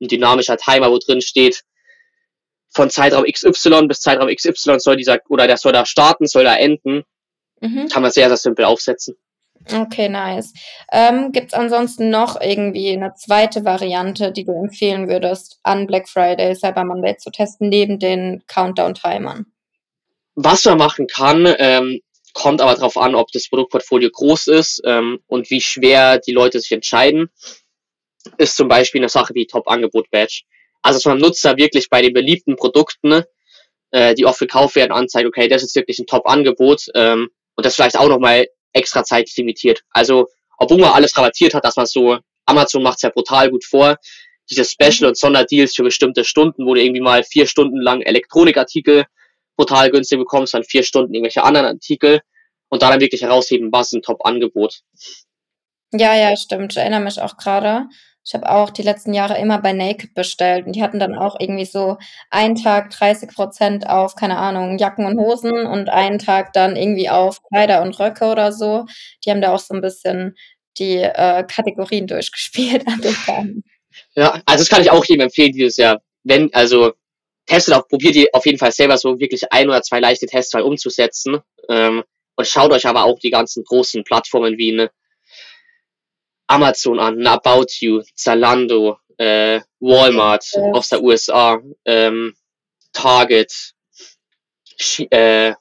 ein 0.01 0.09
dynamischer 0.09 0.57
Timer, 0.57 0.91
wo 0.91 0.97
drin 0.97 1.21
steht, 1.21 1.63
von 2.73 2.89
Zeitraum 2.89 3.25
XY 3.25 3.87
bis 3.87 3.99
Zeitraum 3.99 4.33
XY 4.33 4.79
soll 4.79 4.97
dieser, 4.97 5.19
oder 5.29 5.47
der 5.47 5.57
soll 5.57 5.73
da 5.73 5.85
starten, 5.85 6.27
soll 6.27 6.43
da 6.43 6.55
enden. 6.55 7.03
Mhm. 7.61 7.87
Kann 7.89 8.01
man 8.01 8.11
sehr, 8.11 8.27
sehr 8.27 8.37
simpel 8.37 8.65
aufsetzen. 8.65 9.15
Okay, 9.71 10.09
nice. 10.09 10.53
Ähm, 10.91 11.31
Gibt 11.31 11.47
es 11.47 11.53
ansonsten 11.53 12.09
noch 12.09 12.39
irgendwie 12.41 12.91
eine 12.91 13.13
zweite 13.15 13.63
Variante, 13.63 14.31
die 14.31 14.43
du 14.43 14.51
empfehlen 14.51 15.07
würdest, 15.07 15.59
an 15.63 15.87
Black 15.87 16.09
Friday, 16.09 16.55
Cyber 16.55 16.83
Monday 16.83 17.15
zu 17.17 17.31
testen, 17.31 17.69
neben 17.69 17.97
den 17.97 18.43
Countdown-Timern? 18.47 19.45
Was 20.35 20.65
man 20.65 20.77
machen 20.79 21.07
kann, 21.07 21.47
ähm, 21.59 22.01
kommt 22.33 22.61
aber 22.61 22.73
darauf 22.73 22.97
an, 22.97 23.15
ob 23.15 23.31
das 23.31 23.47
Produktportfolio 23.47 24.09
groß 24.09 24.47
ist 24.47 24.81
ähm, 24.85 25.19
und 25.27 25.49
wie 25.49 25.61
schwer 25.61 26.17
die 26.17 26.31
Leute 26.31 26.59
sich 26.59 26.71
entscheiden. 26.71 27.29
Ist 28.37 28.57
zum 28.57 28.67
Beispiel 28.67 29.01
eine 29.01 29.09
Sache 29.09 29.33
wie 29.35 29.45
Top-Angebot-Badge. 29.45 30.43
Also 30.83 30.99
dass 30.99 31.05
man 31.05 31.17
Nutzer 31.17 31.57
wirklich 31.57 31.89
bei 31.89 32.01
den 32.01 32.13
beliebten 32.13 32.55
Produkten, 32.55 33.23
äh, 33.91 34.13
die 34.13 34.25
oft 34.25 34.39
gekauft 34.39 34.75
werden, 34.75 34.91
anzeigt, 34.91 35.27
okay, 35.27 35.47
das 35.47 35.63
ist 35.63 35.75
wirklich 35.75 35.97
ein 35.97 36.05
Top-Angebot 36.05 36.87
ähm, 36.93 37.29
und 37.55 37.65
das 37.65 37.75
vielleicht 37.75 37.97
auch 37.97 38.09
nochmal 38.09 38.45
extra 38.73 39.03
zeitlich 39.03 39.35
limitiert. 39.37 39.81
Also 39.89 40.27
obwohl 40.57 40.77
man 40.77 40.91
alles 40.91 41.17
rabattiert 41.17 41.53
hat, 41.53 41.65
dass 41.65 41.75
man 41.75 41.85
so, 41.85 42.19
Amazon 42.45 42.83
macht 42.83 42.97
es 42.97 43.01
ja 43.01 43.09
brutal 43.09 43.49
gut 43.49 43.65
vor, 43.65 43.97
diese 44.49 44.65
Special- 44.65 45.07
und 45.07 45.17
Sonderdeals 45.17 45.75
für 45.75 45.83
bestimmte 45.83 46.23
Stunden, 46.23 46.65
wo 46.65 46.73
du 46.73 46.81
irgendwie 46.81 47.01
mal 47.01 47.23
vier 47.23 47.47
Stunden 47.47 47.81
lang 47.81 48.01
Elektronikartikel 48.01 49.05
total 49.57 49.91
günstig 49.91 50.19
bekommst, 50.19 50.53
dann 50.53 50.63
vier 50.63 50.83
Stunden 50.83 51.13
irgendwelche 51.13 51.43
anderen 51.43 51.67
Artikel 51.67 52.21
und 52.69 52.81
da 52.81 52.89
dann 52.89 53.01
wirklich 53.01 53.21
herausheben, 53.21 53.71
was 53.71 53.93
ein 53.93 54.01
Top-Angebot. 54.01 54.81
Ja, 55.91 56.15
ja, 56.15 56.35
stimmt. 56.35 56.73
Ich 56.73 56.77
erinnere 56.77 57.01
mich 57.01 57.21
auch 57.21 57.37
gerade. 57.37 57.87
Ich 58.25 58.33
habe 58.33 58.49
auch 58.49 58.69
die 58.69 58.83
letzten 58.83 59.13
Jahre 59.13 59.37
immer 59.37 59.59
bei 59.59 59.73
Naked 59.73 60.13
bestellt 60.13 60.65
und 60.65 60.75
die 60.75 60.83
hatten 60.83 60.99
dann 60.99 61.17
auch 61.17 61.35
irgendwie 61.39 61.65
so 61.65 61.97
einen 62.29 62.55
Tag 62.55 62.89
30 62.91 63.29
Prozent 63.29 63.89
auf, 63.89 64.15
keine 64.15 64.37
Ahnung, 64.37 64.77
Jacken 64.77 65.05
und 65.05 65.19
Hosen 65.19 65.65
und 65.67 65.89
einen 65.89 66.19
Tag 66.19 66.53
dann 66.53 66.77
irgendwie 66.77 67.09
auf 67.09 67.41
Kleider 67.43 67.81
und 67.81 67.99
Röcke 67.99 68.25
oder 68.25 68.53
so. 68.53 68.85
Die 69.25 69.31
haben 69.31 69.41
da 69.41 69.53
auch 69.53 69.59
so 69.59 69.73
ein 69.73 69.81
bisschen 69.81 70.35
die 70.79 70.97
äh, 70.97 71.43
Kategorien 71.43 72.07
durchgespielt 72.07 72.87
an 72.87 73.01
den 73.01 73.13
Tagen. 73.13 73.63
Ja, 74.15 74.41
also 74.45 74.61
das 74.61 74.69
kann 74.69 74.81
ich 74.81 74.91
auch 74.91 75.05
jedem 75.05 75.23
empfehlen 75.23 75.51
dieses 75.51 75.77
Jahr. 75.77 76.01
Wenn, 76.23 76.53
also 76.53 76.93
testet 77.45 77.75
auch, 77.75 77.87
probiert 77.87 78.15
ihr 78.15 78.27
auf 78.33 78.45
jeden 78.45 78.57
Fall 78.57 78.71
selber 78.71 78.97
so 78.97 79.19
wirklich 79.19 79.51
ein 79.51 79.67
oder 79.67 79.81
zwei 79.81 79.99
leichte 79.99 80.27
Tests 80.27 80.53
mal 80.53 80.63
umzusetzen. 80.63 81.39
Ähm, 81.69 82.03
und 82.35 82.47
schaut 82.47 82.71
euch 82.71 82.87
aber 82.87 83.03
auch 83.03 83.19
die 83.19 83.29
ganzen 83.29 83.63
großen 83.63 84.03
Plattformen 84.03 84.57
wie 84.57 84.73
eine 84.73 84.91
Amazon 86.53 86.99
an, 86.99 87.25
About 87.25 87.67
You, 87.79 88.01
Zalando, 88.15 88.97
äh, 89.17 89.59
Walmart 89.79 90.45
ja. 90.53 90.61
aus 90.71 90.89
der 90.89 91.01
USA, 91.01 91.59
ähm, 91.85 92.35
Target, 92.93 93.51
äh, 95.09 95.53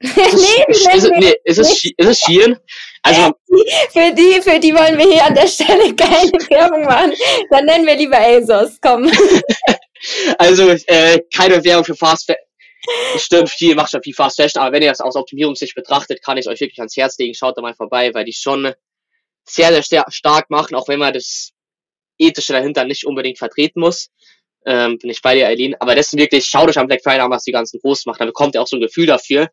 nee, 0.00 0.64
ist, 0.68 0.94
ist, 0.94 1.10
nee, 1.10 1.34
ist, 1.44 1.58
es, 1.58 1.84
ist 1.84 1.94
es 1.98 2.20
Shein? 2.20 2.56
Also, 3.02 3.32
für 3.92 4.14
die, 4.14 4.40
für 4.40 4.60
die 4.60 4.72
wollen 4.72 4.96
wir 4.96 5.12
hier 5.12 5.24
an 5.24 5.34
der 5.34 5.48
Stelle 5.48 5.94
keine 5.96 6.32
Werbung 6.32 6.84
machen. 6.84 7.12
Dann 7.50 7.64
nennen 7.64 7.86
wir 7.86 7.96
lieber 7.96 8.18
ASOS, 8.18 8.78
komm. 8.80 9.10
also, 10.38 10.70
äh, 10.70 11.20
keine 11.34 11.62
Werbung 11.64 11.84
für 11.84 11.96
Fast 11.96 12.26
Fashion. 12.26 12.44
Stimmt, 13.18 13.50
viel 13.50 13.74
macht 13.74 13.90
schon 13.90 14.02
viel 14.02 14.14
Fast 14.14 14.40
Fashion, 14.40 14.62
aber 14.62 14.72
wenn 14.72 14.82
ihr 14.82 14.90
das 14.90 15.00
aus 15.00 15.16
Optimierungssicht 15.16 15.74
betrachtet, 15.74 16.22
kann 16.22 16.38
ich 16.38 16.48
euch 16.48 16.60
wirklich 16.60 16.78
ans 16.78 16.96
Herz 16.96 17.18
legen. 17.18 17.34
Schaut 17.34 17.58
da 17.58 17.62
mal 17.62 17.74
vorbei, 17.74 18.14
weil 18.14 18.24
die 18.24 18.32
schon 18.32 18.72
sehr, 19.50 19.82
sehr 19.82 20.04
stark 20.08 20.50
machen, 20.50 20.74
auch 20.74 20.88
wenn 20.88 20.98
man 20.98 21.12
das 21.12 21.52
Ethische 22.18 22.52
dahinter 22.52 22.84
nicht 22.84 23.06
unbedingt 23.06 23.38
vertreten 23.38 23.80
muss. 23.80 24.10
Ähm, 24.66 24.98
bin 24.98 25.10
ich 25.10 25.22
bei 25.22 25.34
dir, 25.34 25.46
Eileen. 25.46 25.76
Aber 25.80 25.94
das 25.94 26.10
sind 26.10 26.18
wirklich, 26.18 26.46
schaut 26.46 26.68
euch 26.68 26.78
am 26.78 26.88
Black 26.88 27.02
Friday 27.02 27.20
an, 27.20 27.30
was 27.30 27.44
die 27.44 27.52
ganzen 27.52 27.80
groß 27.80 28.06
machen. 28.06 28.18
Dann 28.18 28.28
bekommt 28.28 28.54
ihr 28.54 28.62
auch 28.62 28.66
so 28.66 28.76
ein 28.76 28.80
Gefühl 28.80 29.06
dafür. 29.06 29.48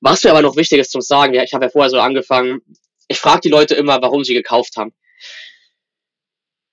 Was 0.00 0.22
mir 0.24 0.30
aber 0.30 0.42
noch 0.42 0.56
wichtig 0.56 0.78
ist 0.78 0.92
zum 0.92 1.00
Sagen, 1.00 1.34
ja, 1.34 1.42
ich 1.42 1.52
habe 1.52 1.66
ja 1.66 1.70
vorher 1.70 1.90
so 1.90 1.98
angefangen, 1.98 2.60
ich 3.08 3.18
frage 3.18 3.40
die 3.42 3.48
Leute 3.48 3.74
immer, 3.74 4.00
warum 4.02 4.24
sie 4.24 4.34
gekauft 4.34 4.76
haben. 4.76 4.92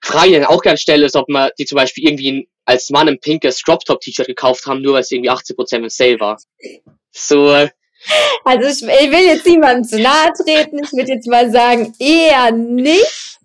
Frage, 0.02 0.32
die 0.32 0.38
ich 0.38 0.46
auch 0.46 0.62
gerne 0.62 0.78
stelle, 0.78 1.06
ist, 1.06 1.16
ob 1.16 1.30
man 1.30 1.50
die 1.58 1.66
zum 1.66 1.78
Beispiel 1.78 2.06
irgendwie 2.06 2.50
als 2.66 2.90
Mann 2.90 3.08
ein 3.08 3.20
pinkes 3.20 3.64
Crop-Top-T-Shirt 3.64 4.28
gekauft 4.28 4.66
haben, 4.66 4.82
nur 4.82 4.94
weil 4.94 5.02
es 5.02 5.12
irgendwie 5.12 5.32
80% 5.32 5.78
im 5.78 5.90
Sale 5.90 6.20
war. 6.20 6.38
So, 7.12 7.68
also 8.44 8.68
ich, 8.68 8.82
ich 8.82 9.12
will 9.12 9.26
jetzt 9.26 9.46
niemandem 9.46 9.84
zu 9.84 10.02
nahe 10.02 10.34
treten. 10.34 10.80
Ich 10.84 10.92
würde 10.94 11.14
jetzt 11.14 11.28
mal 11.28 11.52
sagen, 11.52 11.94
eher 12.00 12.52
nicht. 12.52 13.40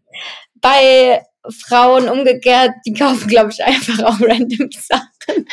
Bei 0.61 1.23
Frauen 1.51 2.09
umgekehrt, 2.09 2.73
die 2.87 2.93
kaufen, 2.93 3.29
glaube 3.29 3.51
ich, 3.51 3.63
einfach 3.65 4.03
auch 4.05 4.21
random 4.21 4.71
Sachen. 4.73 5.47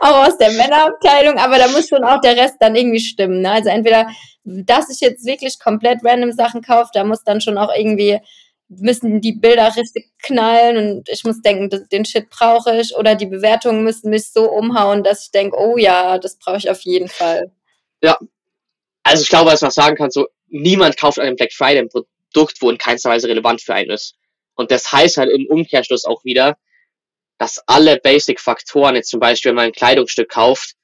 auch 0.00 0.26
aus 0.26 0.38
der 0.38 0.52
Männerabteilung, 0.52 1.38
aber 1.38 1.58
da 1.58 1.68
muss 1.68 1.88
schon 1.88 2.04
auch 2.04 2.20
der 2.20 2.36
Rest 2.36 2.56
dann 2.60 2.74
irgendwie 2.74 3.00
stimmen. 3.00 3.42
Ne? 3.42 3.52
Also 3.52 3.68
entweder, 3.68 4.08
dass 4.44 4.90
ich 4.90 5.00
jetzt 5.00 5.24
wirklich 5.24 5.58
komplett 5.58 6.04
random 6.04 6.32
Sachen 6.32 6.62
kaufe, 6.62 6.90
da 6.92 7.04
muss 7.04 7.22
dann 7.24 7.40
schon 7.40 7.58
auch 7.58 7.72
irgendwie, 7.74 8.18
müssen 8.68 9.20
die 9.20 9.32
Bilder 9.32 9.74
richtig 9.76 10.10
knallen 10.22 10.76
und 10.76 11.08
ich 11.08 11.24
muss 11.24 11.42
denken, 11.42 11.86
den 11.90 12.04
Shit 12.04 12.30
brauche 12.30 12.76
ich 12.80 12.96
oder 12.96 13.14
die 13.14 13.26
Bewertungen 13.26 13.82
müssen 13.82 14.10
mich 14.10 14.30
so 14.32 14.50
umhauen, 14.50 15.02
dass 15.02 15.24
ich 15.24 15.30
denke, 15.32 15.56
oh 15.58 15.76
ja, 15.76 16.18
das 16.18 16.36
brauche 16.36 16.58
ich 16.58 16.70
auf 16.70 16.80
jeden 16.82 17.08
Fall. 17.08 17.50
Ja, 18.02 18.18
also 19.02 19.22
ich 19.22 19.28
glaube, 19.28 19.50
was 19.50 19.62
man 19.62 19.70
sagen 19.70 19.96
kann, 19.96 20.10
so 20.10 20.28
niemand 20.48 20.96
kauft 20.96 21.18
an 21.18 21.26
einem 21.26 21.36
Black 21.36 21.52
Friday 21.52 21.78
ein 21.78 21.88
Produkt, 21.88 22.60
wo 22.60 22.70
in 22.70 22.78
keinster 22.78 23.10
Weise 23.10 23.28
relevant 23.28 23.62
für 23.62 23.74
einen 23.74 23.90
ist. 23.90 24.14
Und 24.54 24.70
das 24.70 24.92
heißt 24.92 25.16
halt 25.16 25.30
im 25.30 25.46
Umkehrschluss 25.46 26.04
auch 26.04 26.24
wieder, 26.24 26.56
dass 27.38 27.62
alle 27.66 27.98
Basic-Faktoren, 27.98 28.96
jetzt 28.96 29.10
zum 29.10 29.20
Beispiel, 29.20 29.50
wenn 29.50 29.56
man 29.56 29.66
ein 29.66 29.72
Kleidungsstück 29.72 30.28
kauft, 30.28 30.74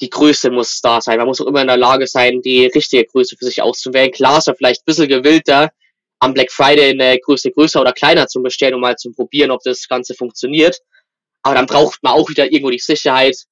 die 0.00 0.10
Größe 0.10 0.50
muss 0.50 0.80
da 0.80 1.00
sein. 1.00 1.18
Man 1.18 1.26
muss 1.26 1.40
auch 1.40 1.46
immer 1.46 1.60
in 1.60 1.68
der 1.68 1.76
Lage 1.76 2.06
sein, 2.06 2.40
die 2.42 2.66
richtige 2.66 3.04
Größe 3.04 3.36
für 3.36 3.44
sich 3.44 3.62
auszuwählen. 3.62 4.10
Klar 4.10 4.38
ist 4.38 4.48
er 4.48 4.54
vielleicht 4.54 4.82
ein 4.82 4.86
bisschen 4.86 5.08
gewillter, 5.08 5.70
am 6.20 6.34
Black 6.34 6.50
Friday 6.50 6.90
eine 6.90 7.18
Größe 7.18 7.50
größer 7.50 7.80
oder 7.80 7.92
kleiner 7.92 8.26
zu 8.26 8.42
bestellen, 8.42 8.74
um 8.74 8.80
mal 8.80 8.96
zu 8.96 9.12
probieren, 9.12 9.50
ob 9.50 9.62
das 9.62 9.86
Ganze 9.88 10.14
funktioniert. 10.14 10.80
Aber 11.42 11.54
dann 11.54 11.66
braucht 11.66 12.02
man 12.02 12.12
auch 12.12 12.28
wieder 12.28 12.46
irgendwo 12.46 12.70
die 12.70 12.78
Sicherheit, 12.78 13.44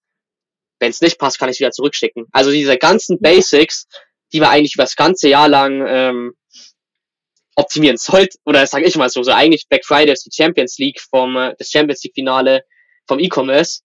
wenn 0.78 0.90
es 0.90 1.00
nicht 1.00 1.18
passt, 1.18 1.38
kann 1.38 1.48
ich 1.48 1.58
wieder 1.58 1.70
zurückschicken. 1.70 2.26
Also 2.32 2.50
diese 2.50 2.76
ganzen 2.76 3.20
Basics, 3.20 3.86
die 4.32 4.40
wir 4.40 4.50
eigentlich 4.50 4.74
über 4.74 4.84
das 4.84 4.96
ganze 4.96 5.28
Jahr 5.28 5.48
lang 5.48 5.84
ähm, 5.86 6.34
optimieren 7.54 7.96
sollten, 7.96 8.36
oder 8.44 8.66
sage 8.66 8.84
ich 8.84 8.96
mal 8.96 9.08
so, 9.08 9.22
so 9.22 9.32
eigentlich 9.32 9.68
Black 9.68 9.84
Friday 9.84 10.12
ist 10.12 10.26
die 10.26 10.34
Champions 10.34 10.78
League 10.78 11.00
vom 11.00 11.36
äh, 11.36 11.54
das 11.58 11.70
Champions 11.70 12.02
League 12.04 12.14
Finale 12.14 12.64
vom 13.06 13.18
E-Commerce. 13.18 13.80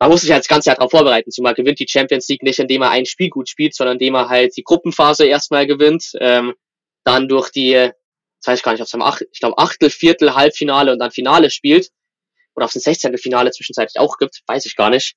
Man 0.00 0.10
muss 0.10 0.22
sich 0.22 0.30
halt 0.30 0.40
das 0.40 0.48
ganze 0.48 0.70
Jahr 0.70 0.76
darauf 0.76 0.90
vorbereiten. 0.90 1.30
Zumal 1.30 1.54
gewinnt 1.54 1.78
die 1.78 1.86
Champions 1.86 2.26
League 2.28 2.42
nicht, 2.42 2.58
indem 2.58 2.82
er 2.82 2.90
ein 2.90 3.04
Spiel 3.04 3.28
gut 3.28 3.48
spielt, 3.48 3.74
sondern 3.74 3.96
indem 3.96 4.14
er 4.14 4.28
halt 4.30 4.56
die 4.56 4.64
Gruppenphase 4.64 5.26
erstmal 5.26 5.66
gewinnt, 5.66 6.12
ähm, 6.20 6.54
dann 7.04 7.28
durch 7.28 7.50
die, 7.50 7.74
das 7.74 8.46
weiß 8.46 8.58
ich 8.58 8.64
gar 8.64 8.72
nicht, 8.72 8.80
es 8.80 8.94
am 8.94 9.02
Acht, 9.02 9.24
ich 9.30 9.40
glaube 9.40 9.58
Achtel, 9.58 9.90
Viertel, 9.90 10.34
Halbfinale 10.34 10.92
und 10.92 10.98
dann 10.98 11.10
Finale 11.10 11.50
spielt. 11.50 11.90
Oder 12.56 12.66
es 12.66 12.74
ein 12.74 12.80
16. 12.80 13.16
Finale 13.18 13.50
zwischenzeitlich 13.50 14.00
auch 14.00 14.16
gibt, 14.16 14.40
weiß 14.46 14.64
ich 14.66 14.74
gar 14.74 14.90
nicht. 14.90 15.16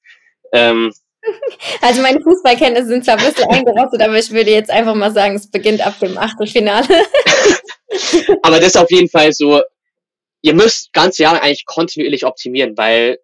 Ähm, 0.54 0.94
also 1.82 2.02
meine 2.02 2.22
Fußballkenntnisse 2.22 2.88
sind 2.88 3.06
zwar 3.06 3.18
ein 3.18 3.26
bisschen 3.26 3.50
eingerostet, 3.50 4.02
aber 4.02 4.18
ich 4.18 4.32
würde 4.32 4.52
jetzt 4.52 4.70
einfach 4.70 4.94
mal 4.94 5.12
sagen, 5.12 5.36
es 5.36 5.50
beginnt 5.50 5.86
ab 5.86 6.00
dem 6.00 6.18
Achtelfinale. 6.18 6.88
aber 8.44 8.60
das 8.60 8.70
ist 8.70 8.78
auf 8.78 8.92
jeden 8.92 9.10
Fall 9.10 9.34
so, 9.34 9.62
ihr 10.42 10.54
müsst 10.54 10.94
ganz 10.94 11.18
Jahre 11.18 11.42
eigentlich 11.42 11.66
kontinuierlich 11.66 12.26
optimieren, 12.26 12.78
weil 12.78 13.20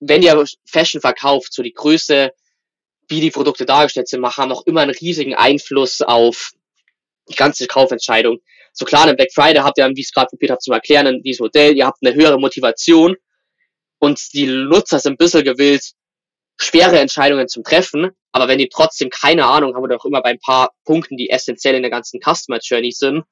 wenn 0.00 0.22
ihr 0.22 0.44
Fashion 0.64 1.00
verkauft, 1.00 1.52
so 1.52 1.62
die 1.62 1.72
Größe, 1.72 2.32
wie 3.08 3.20
die 3.20 3.30
Produkte 3.30 3.66
dargestellt 3.66 4.08
sind, 4.08 4.24
haben 4.24 4.52
auch 4.52 4.66
immer 4.66 4.80
einen 4.80 4.94
riesigen 4.94 5.34
Einfluss 5.34 6.00
auf 6.00 6.52
die 7.28 7.34
ganze 7.34 7.66
Kaufentscheidung. 7.66 8.38
So 8.72 8.84
klar, 8.84 9.08
im 9.08 9.16
Black 9.16 9.32
Friday 9.32 9.62
habt 9.62 9.78
ihr 9.78 9.86
wie 9.88 10.00
ich 10.00 10.06
es 10.06 10.12
gerade 10.12 10.28
probiert 10.28 10.52
habe 10.52 10.60
zu 10.60 10.72
erklären, 10.72 11.20
dieses 11.22 11.40
Modell, 11.40 11.76
ihr 11.76 11.86
habt 11.86 11.98
eine 12.02 12.14
höhere 12.14 12.38
Motivation 12.38 13.16
und 14.02 14.34
die 14.34 14.46
Nutzer 14.46 14.98
sind 14.98 15.12
ein 15.12 15.16
bisschen 15.16 15.44
gewillt, 15.44 15.92
schwere 16.60 16.98
Entscheidungen 16.98 17.46
zu 17.46 17.62
treffen, 17.62 18.10
aber 18.32 18.48
wenn 18.48 18.58
die 18.58 18.68
trotzdem 18.68 19.10
keine 19.10 19.46
Ahnung 19.46 19.74
haben 19.74 19.84
oder 19.84 19.96
auch 19.96 20.04
immer 20.04 20.20
bei 20.22 20.30
ein 20.30 20.40
paar 20.40 20.72
Punkten, 20.84 21.16
die 21.16 21.30
essentiell 21.30 21.76
in 21.76 21.82
der 21.82 21.90
ganzen 21.90 22.20
Customer 22.20 22.58
Journey 22.60 22.90
sind, 22.90 23.22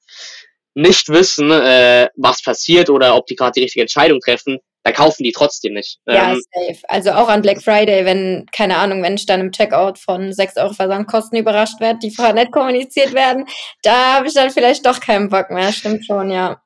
nicht 0.75 1.09
wissen, 1.09 1.51
äh, 1.51 2.09
was 2.15 2.43
passiert 2.43 2.89
oder 2.89 3.17
ob 3.17 3.27
die 3.27 3.35
gerade 3.35 3.53
die 3.57 3.63
richtige 3.63 3.83
Entscheidung 3.83 4.21
treffen, 4.21 4.59
dann 4.85 4.95
kaufen 4.95 5.25
die 5.25 5.33
trotzdem 5.33 5.75
nicht. 5.75 5.99
Ja, 6.07 6.33
ähm, 6.33 6.41
safe. 6.53 6.81
Also 6.89 7.11
auch 7.11 7.29
an 7.29 7.43
Black 7.43 7.61
Friday, 7.63 8.05
wenn, 8.05 8.47
keine 8.55 8.77
Ahnung, 8.77 9.03
wenn 9.03 9.17
ich 9.17 9.27
dann 9.27 9.41
im 9.41 9.51
Checkout 9.51 9.99
von 9.99 10.33
6 10.33 10.57
Euro 10.57 10.73
Versandkosten 10.73 11.37
überrascht 11.37 11.81
werde, 11.81 11.99
die 12.01 12.13
vorher 12.13 12.35
nicht 12.35 12.53
kommuniziert 12.53 13.13
werden, 13.13 13.45
da 13.83 14.15
habe 14.15 14.29
ich 14.29 14.35
dann 14.35 14.53
vielleicht 14.53 14.87
doch 14.87 15.01
keinen 15.01 15.31
Bock 15.31 15.51
mehr. 15.51 15.73
Stimmt 15.73 16.07
schon, 16.07 16.31
ja. 16.31 16.63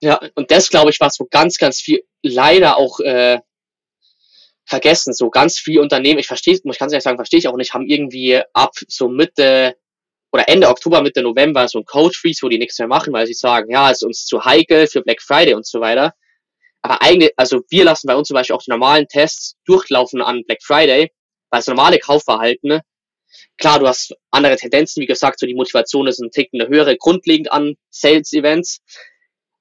Ja, 0.00 0.20
und 0.34 0.50
das 0.50 0.68
glaube 0.68 0.90
ich, 0.90 1.00
was 1.00 1.18
wo 1.18 1.26
ganz, 1.30 1.58
ganz 1.58 1.80
viel 1.80 2.02
leider 2.22 2.76
auch 2.76 3.00
äh, 3.00 3.38
vergessen. 4.66 5.14
So 5.14 5.30
ganz 5.30 5.58
viele 5.58 5.80
Unternehmen, 5.80 6.18
ich 6.18 6.26
verstehe, 6.26 6.54
ich 6.54 6.78
ganz 6.78 6.92
ehrlich 6.92 7.04
sagen, 7.04 7.16
verstehe 7.16 7.38
ich 7.38 7.48
auch 7.48 7.56
nicht, 7.56 7.72
haben 7.72 7.86
irgendwie 7.86 8.40
ab 8.52 8.72
so 8.88 9.08
Mitte 9.08 9.76
oder 10.32 10.48
Ende 10.48 10.68
Oktober, 10.68 11.00
Mitte 11.02 11.22
November 11.22 11.68
so 11.68 11.78
ein 11.78 11.84
Code 11.84 12.14
Freeze, 12.14 12.42
wo 12.42 12.48
die 12.48 12.58
nichts 12.58 12.78
mehr 12.78 12.88
machen, 12.88 13.12
weil 13.12 13.26
sie 13.26 13.32
sagen, 13.32 13.70
ja, 13.70 13.90
ist 13.90 14.04
uns 14.04 14.26
zu 14.26 14.44
heikel 14.44 14.86
für 14.86 15.02
Black 15.02 15.22
Friday 15.22 15.54
und 15.54 15.66
so 15.66 15.80
weiter. 15.80 16.12
Aber 16.82 17.00
eigentlich, 17.02 17.32
also 17.36 17.62
wir 17.70 17.84
lassen 17.84 18.06
bei 18.06 18.14
uns 18.14 18.28
zum 18.28 18.34
Beispiel 18.34 18.54
auch 18.54 18.62
die 18.62 18.70
normalen 18.70 19.08
Tests 19.08 19.56
durchlaufen 19.64 20.20
an 20.20 20.44
Black 20.46 20.62
Friday, 20.62 21.10
weil 21.50 21.58
das 21.58 21.66
normale 21.68 21.98
Kaufverhalten, 21.98 22.80
klar, 23.56 23.78
du 23.78 23.86
hast 23.86 24.14
andere 24.30 24.56
Tendenzen, 24.56 25.00
wie 25.00 25.06
gesagt, 25.06 25.38
so 25.40 25.46
die 25.46 25.54
Motivation 25.54 26.06
ist 26.06 26.20
ein 26.20 26.30
Ticken 26.30 26.60
eine 26.60 26.68
höhere, 26.68 26.96
grundlegend 26.96 27.50
an 27.50 27.76
Sales-Events, 27.90 28.82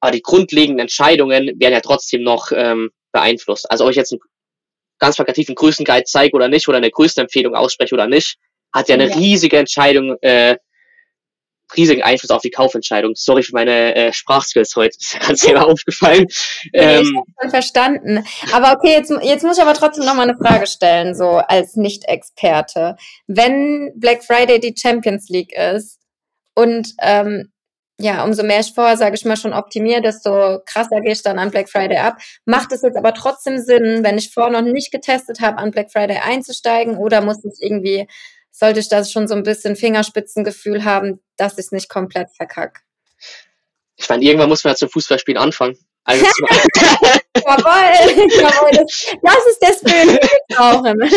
aber 0.05 0.12
die 0.12 0.21
grundlegenden 0.21 0.81
Entscheidungen 0.81 1.59
werden 1.59 1.74
ja 1.74 1.81
trotzdem 1.81 2.21
noch 2.21 2.51
ähm, 2.51 2.91
beeinflusst. 3.12 3.69
Also 3.71 3.85
ob 3.85 3.89
ich 3.89 3.95
jetzt 3.95 4.12
einen 4.12 4.21
ganz 5.00 5.15
plakativen 5.15 5.55
Größenguide 5.55 6.03
zeige 6.03 6.35
oder 6.35 6.47
nicht, 6.47 6.67
oder 6.67 6.77
eine 6.77 6.91
Größenempfehlung 6.91 7.55
ausspreche 7.55 7.95
oder 7.95 8.07
nicht, 8.07 8.38
hat 8.71 8.88
ja 8.88 8.93
eine 8.93 9.09
ja. 9.09 9.15
riesige 9.15 9.57
Entscheidung, 9.57 10.15
äh, 10.21 10.57
riesigen 11.75 12.03
Einfluss 12.03 12.29
auf 12.29 12.43
die 12.43 12.51
Kaufentscheidung. 12.51 13.13
Sorry 13.15 13.41
für 13.41 13.53
meine 13.53 13.95
äh, 13.95 14.13
Sprachskills 14.13 14.75
heute, 14.75 14.95
ist 15.00 15.19
ganz 15.19 15.41
selber 15.41 15.65
aufgefallen. 15.71 16.27
Ähm, 16.74 17.01
ich 17.01 17.15
habe 17.15 17.25
schon 17.41 17.50
verstanden. 17.50 18.25
Aber 18.53 18.74
okay, 18.74 18.91
jetzt, 18.91 19.12
jetzt 19.24 19.43
muss 19.43 19.57
ich 19.57 19.63
aber 19.63 19.74
trotzdem 19.74 20.05
noch 20.05 20.13
mal 20.13 20.29
eine 20.29 20.38
Frage 20.38 20.67
stellen, 20.67 21.15
so 21.15 21.29
als 21.29 21.75
Nicht-Experte. 21.75 22.95
Wenn 23.25 23.91
Black 23.95 24.24
Friday 24.24 24.59
die 24.59 24.75
Champions 24.79 25.29
League 25.29 25.51
ist 25.57 26.00
und 26.53 26.93
ähm, 27.01 27.51
ja, 27.99 28.23
umso 28.25 28.43
mehr 28.43 28.59
ich 28.59 28.73
vorher, 28.73 28.97
sage 28.97 29.15
ich 29.15 29.23
mal, 29.23 29.37
schon 29.37 29.53
optimiere, 29.53 30.01
desto 30.01 30.59
krasser 30.65 30.99
gehe 31.01 31.13
ich 31.13 31.23
dann 31.23 31.39
an 31.39 31.51
Black 31.51 31.69
Friday 31.69 31.97
ab. 31.97 32.17
Macht 32.45 32.71
es 32.73 32.81
jetzt 32.81 32.97
aber 32.97 33.13
trotzdem 33.13 33.57
Sinn, 33.57 34.03
wenn 34.03 34.17
ich 34.17 34.33
vorher 34.33 34.51
noch 34.51 34.69
nicht 34.69 34.91
getestet 34.91 35.39
habe, 35.39 35.59
an 35.59 35.71
Black 35.71 35.91
Friday 35.91 36.17
einzusteigen 36.17 36.97
oder 36.97 37.21
muss 37.21 37.43
ich 37.45 37.53
irgendwie, 37.61 38.07
sollte 38.51 38.81
ich 38.81 38.89
das 38.89 39.11
schon 39.11 39.27
so 39.27 39.35
ein 39.35 39.43
bisschen 39.43 39.77
Fingerspitzengefühl 39.77 40.83
haben, 40.83 41.21
dass 41.37 41.53
ich 41.53 41.65
es 41.65 41.71
nicht 41.71 41.89
komplett 41.89 42.29
verkacke? 42.35 42.81
Ich 43.95 44.09
meine, 44.09 44.25
irgendwann 44.25 44.49
muss 44.49 44.65
man 44.65 44.73
ja 44.73 44.75
zum 44.77 44.89
Fußballspielen 44.89 45.41
anfangen. 45.41 45.77
Also 46.03 46.25
jawohl, 47.37 48.29
jawohl, 48.29 48.71
das, 48.71 49.15
das 49.23 49.47
ist 49.47 49.61
der 49.61 49.73
Spirit, 49.73 50.09
den 50.09 50.29
wir 50.29 50.55
brauchen. 50.55 51.09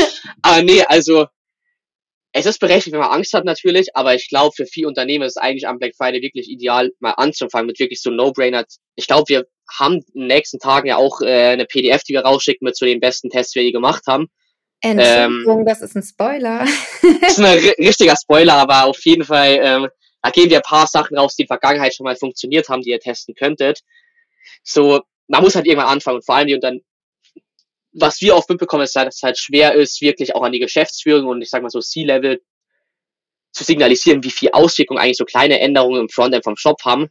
Aber 0.42 0.62
nee, 0.62 0.84
also 0.84 1.26
es 2.32 2.46
ist 2.46 2.60
berechtigt, 2.60 2.92
wenn 2.92 3.00
man 3.00 3.10
Angst 3.10 3.32
hat 3.32 3.44
natürlich, 3.44 3.88
aber 3.94 4.14
ich 4.14 4.28
glaube, 4.28 4.52
für 4.54 4.66
viele 4.66 4.88
Unternehmen 4.88 5.24
ist 5.24 5.36
es 5.36 5.42
eigentlich 5.42 5.66
am 5.66 5.78
Black 5.78 5.94
Friday 5.96 6.20
wirklich 6.20 6.48
ideal, 6.48 6.90
mal 7.00 7.12
anzufangen 7.12 7.66
mit 7.66 7.78
wirklich 7.78 8.02
so 8.02 8.10
No-Brainer. 8.10 8.64
Ich 8.96 9.06
glaube, 9.06 9.24
wir 9.28 9.44
haben 9.78 10.04
in 10.14 10.22
den 10.22 10.26
nächsten 10.26 10.58
Tagen 10.58 10.88
ja 10.88 10.96
auch 10.96 11.20
äh, 11.20 11.48
eine 11.48 11.64
PDF, 11.64 12.02
die 12.04 12.12
wir 12.12 12.20
rausschicken 12.20 12.64
mit 12.64 12.76
so 12.76 12.84
den 12.84 13.00
besten 13.00 13.30
Tests, 13.30 13.52
die 13.52 13.60
wir 13.60 13.64
je 13.64 13.72
gemacht 13.72 14.02
haben. 14.06 14.28
Entschuldigung, 14.80 15.60
ähm, 15.60 15.66
das 15.66 15.82
ist 15.82 15.96
ein 15.96 16.02
Spoiler. 16.02 16.64
das 17.20 17.38
ist 17.38 17.40
ein 17.40 17.58
richtiger 17.78 18.14
Spoiler, 18.16 18.54
aber 18.54 18.84
auf 18.84 19.04
jeden 19.04 19.24
Fall, 19.24 19.58
ähm, 19.62 19.88
da 20.22 20.30
gehen 20.30 20.50
wir 20.50 20.58
ein 20.58 20.62
paar 20.62 20.86
Sachen 20.86 21.16
raus, 21.16 21.34
die 21.34 21.42
in 21.42 21.48
der 21.48 21.58
Vergangenheit 21.58 21.94
schon 21.94 22.04
mal 22.04 22.16
funktioniert 22.16 22.68
haben, 22.68 22.82
die 22.82 22.90
ihr 22.90 23.00
testen 23.00 23.34
könntet. 23.34 23.80
So, 24.62 25.00
man 25.26 25.42
muss 25.42 25.54
halt 25.54 25.66
irgendwann 25.66 25.88
anfangen 25.88 26.16
und 26.16 26.26
vor 26.26 26.36
allem 26.36 26.48
die 26.48 26.54
Unternehmen, 26.54 26.84
was 27.92 28.20
wir 28.20 28.36
oft 28.36 28.48
mitbekommen, 28.48 28.84
ist, 28.84 28.96
dass 28.96 29.16
es 29.16 29.22
halt 29.22 29.38
schwer 29.38 29.74
ist, 29.74 30.00
wirklich 30.00 30.34
auch 30.34 30.42
an 30.42 30.52
die 30.52 30.58
Geschäftsführung 30.58 31.26
und 31.26 31.42
ich 31.42 31.50
sag 31.50 31.62
mal 31.62 31.70
so 31.70 31.80
C-Level 31.80 32.40
zu 33.52 33.64
signalisieren, 33.64 34.22
wie 34.24 34.30
viel 34.30 34.50
Auswirkungen 34.52 35.00
eigentlich 35.00 35.16
so 35.16 35.24
kleine 35.24 35.60
Änderungen 35.60 36.02
im 36.02 36.08
Frontend 36.08 36.44
vom 36.44 36.56
Shop 36.56 36.84
haben. 36.84 37.08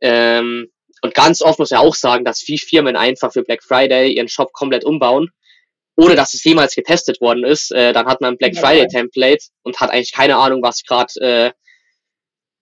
Ähm, 0.00 0.70
und 1.02 1.14
ganz 1.14 1.42
oft 1.42 1.58
muss 1.58 1.70
ich 1.70 1.76
auch 1.76 1.94
sagen, 1.94 2.24
dass 2.24 2.40
viele 2.40 2.58
Firmen 2.58 2.96
einfach 2.96 3.32
für 3.32 3.42
Black 3.42 3.62
Friday 3.62 4.12
ihren 4.12 4.28
Shop 4.28 4.52
komplett 4.52 4.84
umbauen, 4.84 5.30
ohne 5.96 6.16
dass 6.16 6.34
es 6.34 6.44
jemals 6.44 6.74
getestet 6.74 7.20
worden 7.20 7.44
ist. 7.44 7.72
Äh, 7.72 7.92
dann 7.92 8.06
hat 8.06 8.20
man 8.20 8.34
ein 8.34 8.38
Black 8.38 8.56
Friday 8.56 8.86
Template 8.88 9.44
und 9.62 9.80
hat 9.80 9.90
eigentlich 9.90 10.12
keine 10.12 10.36
Ahnung, 10.36 10.62
was 10.62 10.82
gerade 10.82 11.12
äh, 11.20 11.52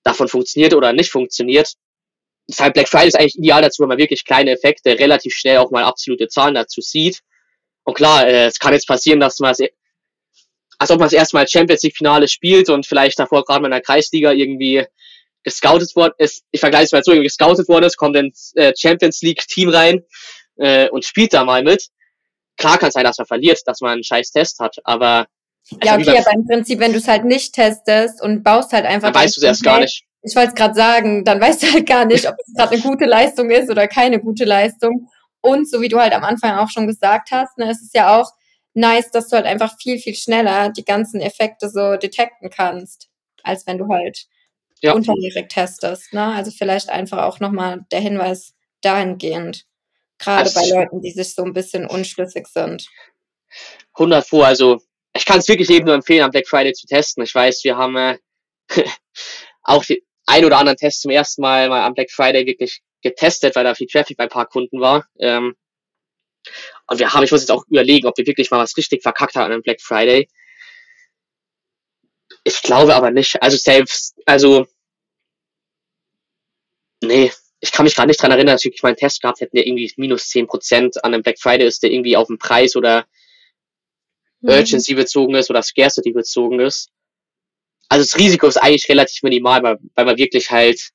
davon 0.02 0.28
funktioniert 0.28 0.74
oder 0.74 0.92
nicht 0.92 1.10
funktioniert. 1.10 1.72
Deshalb 2.48 2.74
Black 2.74 2.88
Friday 2.88 3.08
ist 3.08 3.18
eigentlich 3.18 3.38
ideal 3.38 3.62
dazu, 3.62 3.82
wenn 3.82 3.88
man 3.88 3.98
wirklich 3.98 4.24
kleine 4.24 4.52
Effekte 4.52 4.98
relativ 4.98 5.34
schnell 5.34 5.58
auch 5.58 5.70
mal 5.70 5.84
absolute 5.84 6.28
Zahlen 6.28 6.54
dazu 6.54 6.80
sieht 6.80 7.20
und 7.84 7.94
klar, 7.94 8.26
äh, 8.26 8.46
es 8.46 8.58
kann 8.58 8.72
jetzt 8.72 8.86
passieren, 8.86 9.20
dass 9.20 9.38
man 9.40 9.52
es, 9.52 9.60
als 10.78 10.90
ob 10.90 10.98
man 10.98 11.06
es 11.06 11.12
erstmal 11.12 11.46
Champions 11.48 11.82
League 11.82 11.96
Finale 11.96 12.28
spielt 12.28 12.68
und 12.68 12.86
vielleicht 12.86 13.18
davor 13.18 13.44
gerade 13.44 13.60
mal 13.60 13.68
in 13.68 13.72
der 13.72 13.82
Kreisliga 13.82 14.32
irgendwie 14.32 14.84
gescoutet 15.42 15.94
worden 15.96 16.14
ist. 16.18 16.44
Ich 16.50 16.60
vergleiche 16.60 16.84
es 16.84 16.92
mal 16.92 17.02
so, 17.02 17.12
irgendwie 17.12 17.28
gescoutet 17.28 17.68
worden 17.68 17.84
ist, 17.84 17.96
kommt 17.96 18.16
ins 18.16 18.52
äh, 18.56 18.72
Champions 18.78 19.22
League 19.22 19.46
Team 19.46 19.70
rein 19.70 20.02
äh, 20.56 20.88
und 20.90 21.04
spielt 21.04 21.32
da 21.32 21.44
mal 21.44 21.62
mit. 21.62 21.88
Klar 22.56 22.78
kann 22.78 22.88
es 22.88 22.94
sein, 22.94 23.04
dass 23.04 23.18
man 23.18 23.26
verliert, 23.26 23.60
dass 23.66 23.80
man 23.80 23.92
einen 23.92 24.04
scheiß 24.04 24.32
Test 24.32 24.58
hat, 24.58 24.76
aber 24.84 25.26
ja, 25.82 25.96
okay, 25.96 26.18
aber 26.18 26.32
im 26.34 26.46
Prinzip, 26.46 26.80
wenn 26.80 26.92
du 26.92 26.98
es 26.98 27.06
halt 27.06 27.24
nicht 27.24 27.54
testest 27.54 28.22
und 28.22 28.42
baust 28.42 28.72
halt 28.72 28.84
einfach. 28.84 29.12
Dann 29.12 29.22
weißt 29.22 29.36
du 29.36 29.40
es 29.40 29.44
erst 29.44 29.62
gar 29.62 29.80
nicht. 29.80 30.04
Ich 30.22 30.34
wollte 30.36 30.48
es 30.48 30.54
gerade 30.54 30.74
sagen, 30.74 31.24
dann 31.24 31.40
weißt 31.40 31.62
du 31.62 31.72
halt 31.72 31.86
gar 31.86 32.04
nicht, 32.04 32.28
ob 32.28 32.34
es 32.46 32.52
gerade 32.54 32.72
eine 32.72 32.82
gute 32.82 33.06
Leistung 33.06 33.50
ist 33.50 33.70
oder 33.70 33.88
keine 33.88 34.20
gute 34.20 34.44
Leistung. 34.44 35.08
Und 35.40 35.68
so 35.68 35.80
wie 35.80 35.88
du 35.88 35.98
halt 35.98 36.12
am 36.12 36.24
Anfang 36.24 36.58
auch 36.58 36.68
schon 36.68 36.86
gesagt 36.86 37.30
hast, 37.30 37.56
ne, 37.58 37.70
es 37.70 37.82
ist 37.82 37.94
ja 37.94 38.18
auch 38.18 38.30
nice, 38.74 39.10
dass 39.10 39.28
du 39.28 39.36
halt 39.36 39.46
einfach 39.46 39.76
viel, 39.80 39.98
viel 39.98 40.14
schneller 40.14 40.70
die 40.70 40.84
ganzen 40.84 41.20
Effekte 41.20 41.68
so 41.68 41.96
detekten 41.96 42.50
kannst, 42.50 43.08
als 43.42 43.66
wenn 43.66 43.78
du 43.78 43.88
halt 43.88 44.26
ja. 44.80 44.92
unterjährig 44.92 45.48
testest. 45.48 46.12
Ne? 46.12 46.22
Also 46.22 46.50
vielleicht 46.50 46.88
einfach 46.88 47.24
auch 47.24 47.40
nochmal 47.40 47.84
der 47.90 48.00
Hinweis 48.00 48.54
dahingehend. 48.82 49.66
Gerade 50.18 50.50
bei 50.50 50.66
Leuten, 50.68 51.00
die 51.00 51.12
sich 51.12 51.34
so 51.34 51.42
ein 51.42 51.54
bisschen 51.54 51.86
unschlüssig 51.86 52.46
sind. 52.46 52.86
100 53.94 54.28
Pro, 54.28 54.42
also 54.42 54.80
ich 55.14 55.24
kann 55.24 55.38
es 55.38 55.48
wirklich 55.48 55.70
eben 55.70 55.86
nur 55.86 55.94
empfehlen, 55.94 56.22
am 56.22 56.30
Black 56.30 56.46
Friday 56.46 56.72
zu 56.72 56.86
testen. 56.86 57.24
Ich 57.24 57.34
weiß, 57.34 57.64
wir 57.64 57.76
haben 57.76 57.96
äh, 57.96 58.18
auch 59.62 59.84
die 59.84 60.04
ein 60.26 60.44
oder 60.44 60.58
anderen 60.58 60.76
Test 60.76 61.02
zum 61.02 61.10
ersten 61.10 61.42
Mal 61.42 61.68
mal 61.68 61.82
am 61.82 61.94
Black 61.94 62.10
Friday 62.10 62.46
wirklich 62.46 62.82
getestet, 63.02 63.56
weil 63.56 63.64
da 63.64 63.74
viel 63.74 63.86
Traffic 63.86 64.16
bei 64.16 64.24
ein 64.24 64.30
paar 64.30 64.46
Kunden 64.46 64.80
war. 64.80 65.06
Ähm, 65.18 65.56
und 66.86 66.98
wir 66.98 67.12
haben, 67.12 67.22
ich 67.22 67.30
muss 67.30 67.42
jetzt 67.42 67.50
auch 67.50 67.64
überlegen, 67.68 68.06
ob 68.06 68.16
wir 68.16 68.26
wirklich 68.26 68.50
mal 68.50 68.58
was 68.58 68.76
richtig 68.76 69.02
verkackt 69.02 69.36
haben 69.36 69.52
an 69.52 69.62
Black 69.62 69.80
Friday. 69.80 70.28
Ich 72.44 72.62
glaube 72.62 72.94
aber 72.94 73.10
nicht. 73.10 73.42
Also 73.42 73.56
selbst, 73.56 74.16
also 74.26 74.66
nee, 77.02 77.32
ich 77.60 77.72
kann 77.72 77.84
mich 77.84 77.94
gerade 77.94 78.08
nicht 78.08 78.20
dran 78.20 78.30
erinnern, 78.30 78.54
dass 78.54 78.64
wir 78.64 78.70
wirklich 78.70 78.82
mal 78.82 78.90
einen 78.90 78.96
Test 78.96 79.20
gehabt 79.20 79.40
hätten, 79.40 79.56
der 79.56 79.66
irgendwie 79.66 79.92
minus 79.96 80.28
zehn 80.28 80.46
Prozent 80.46 81.02
an 81.04 81.12
einem 81.12 81.22
Black 81.22 81.38
Friday 81.38 81.66
ist, 81.66 81.82
der 81.82 81.90
irgendwie 81.90 82.16
auf 82.16 82.28
den 82.28 82.38
Preis 82.38 82.74
oder 82.74 83.06
mhm. 84.40 84.50
Urgency 84.50 84.94
bezogen 84.94 85.34
ist 85.34 85.50
oder 85.50 85.62
Scarcity 85.62 86.12
bezogen 86.12 86.60
ist. 86.60 86.90
Also 87.88 88.04
das 88.04 88.18
Risiko 88.18 88.46
ist 88.46 88.56
eigentlich 88.56 88.88
relativ 88.88 89.22
minimal, 89.22 89.62
weil, 89.62 89.78
weil 89.94 90.04
man 90.06 90.16
wirklich 90.16 90.50
halt 90.50 90.90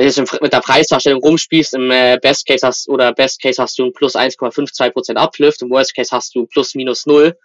wenn 0.00 0.24
du 0.24 0.38
mit 0.40 0.52
der 0.52 0.60
Preisdarstellung 0.60 1.22
rumspielst, 1.22 1.74
im 1.74 1.90
äh, 1.90 2.18
Best 2.20 2.46
Case 2.46 2.66
hast 2.66 2.88
oder 2.88 3.12
Best 3.12 3.40
Case 3.40 3.62
hast 3.62 3.78
du 3.78 3.86
ein 3.86 3.92
plus 3.92 4.14
1,52% 4.14 5.16
Uplift, 5.16 5.62
im 5.62 5.70
Worst 5.70 5.94
Case 5.94 6.10
hast 6.10 6.34
du 6.34 6.46
plus 6.46 6.74
minus 6.74 7.06
0. 7.06 7.36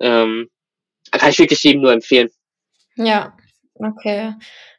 Ähm, 0.00 0.50
kann 1.10 1.30
ich 1.30 1.38
wirklich 1.38 1.62
jedem 1.62 1.82
nur 1.82 1.92
empfehlen. 1.92 2.30
Ja, 2.96 3.36
okay. 3.74 4.34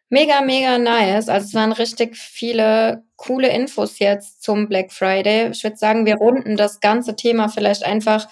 Mega, 0.09 0.41
mega 0.41 0.77
nice. 0.77 1.29
Also 1.29 1.47
es 1.47 1.53
waren 1.53 1.71
richtig 1.71 2.17
viele 2.17 3.03
coole 3.15 3.49
Infos 3.49 3.99
jetzt 3.99 4.43
zum 4.43 4.67
Black 4.67 4.91
Friday. 4.91 5.51
Ich 5.51 5.63
würde 5.63 5.77
sagen, 5.77 6.05
wir 6.05 6.15
runden 6.15 6.57
das 6.57 6.81
ganze 6.81 7.15
Thema 7.15 7.47
vielleicht 7.47 7.83
einfach 7.83 8.27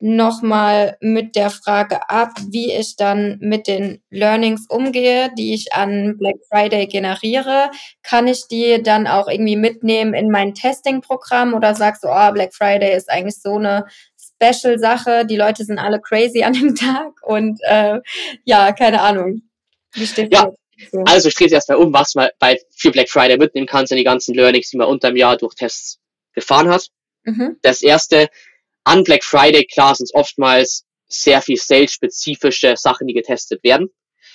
nochmal 0.00 0.96
mit 1.00 1.34
der 1.34 1.50
Frage 1.50 2.08
ab, 2.08 2.30
wie 2.50 2.72
ich 2.72 2.96
dann 2.96 3.38
mit 3.40 3.66
den 3.66 4.00
Learnings 4.10 4.66
umgehe, 4.68 5.30
die 5.36 5.54
ich 5.54 5.72
an 5.72 6.16
Black 6.18 6.36
Friday 6.48 6.86
generiere. 6.86 7.70
Kann 8.02 8.28
ich 8.28 8.46
die 8.48 8.82
dann 8.82 9.06
auch 9.06 9.28
irgendwie 9.28 9.56
mitnehmen 9.56 10.14
in 10.14 10.30
mein 10.30 10.54
Testing-Programm 10.54 11.54
oder 11.54 11.74
sagst 11.74 12.04
du, 12.04 12.08
oh, 12.08 12.32
Black 12.32 12.54
Friday 12.54 12.96
ist 12.96 13.10
eigentlich 13.10 13.40
so 13.40 13.56
eine 13.56 13.86
Special-Sache, 14.16 15.26
die 15.26 15.36
Leute 15.36 15.64
sind 15.64 15.78
alle 15.78 16.00
crazy 16.00 16.44
an 16.44 16.52
dem 16.52 16.74
Tag 16.76 17.14
und 17.22 17.58
äh, 17.62 17.98
ja, 18.44 18.72
keine 18.72 19.00
Ahnung. 19.00 19.42
Wie 19.94 20.06
steht 20.06 20.32
ja. 20.32 20.50
So. 20.92 21.02
Also 21.06 21.28
ich 21.28 21.34
drehe 21.34 21.48
erstmal 21.48 21.78
um, 21.78 21.92
was 21.92 22.14
man 22.14 22.28
bei 22.38 22.56
für 22.76 22.92
Black 22.92 23.10
Friday 23.10 23.36
mitnehmen 23.36 23.66
kann, 23.66 23.86
sind 23.86 23.96
die 23.96 24.04
ganzen 24.04 24.34
Learnings, 24.34 24.70
die 24.70 24.76
man 24.76 24.86
unter 24.86 25.08
dem 25.08 25.16
Jahr 25.16 25.36
durch 25.36 25.54
Tests 25.56 25.98
gefahren 26.34 26.68
hat. 26.68 26.86
Mhm. 27.24 27.56
Das 27.62 27.82
erste, 27.82 28.28
an 28.88 29.04
Black 29.04 29.22
Friday, 29.22 29.66
klar, 29.66 29.94
sind 29.94 30.06
es 30.06 30.14
oftmals 30.14 30.86
sehr 31.08 31.42
viel 31.42 31.56
sales-spezifische 31.56 32.76
Sachen, 32.76 33.06
die 33.06 33.12
getestet 33.12 33.62
werden. 33.62 33.90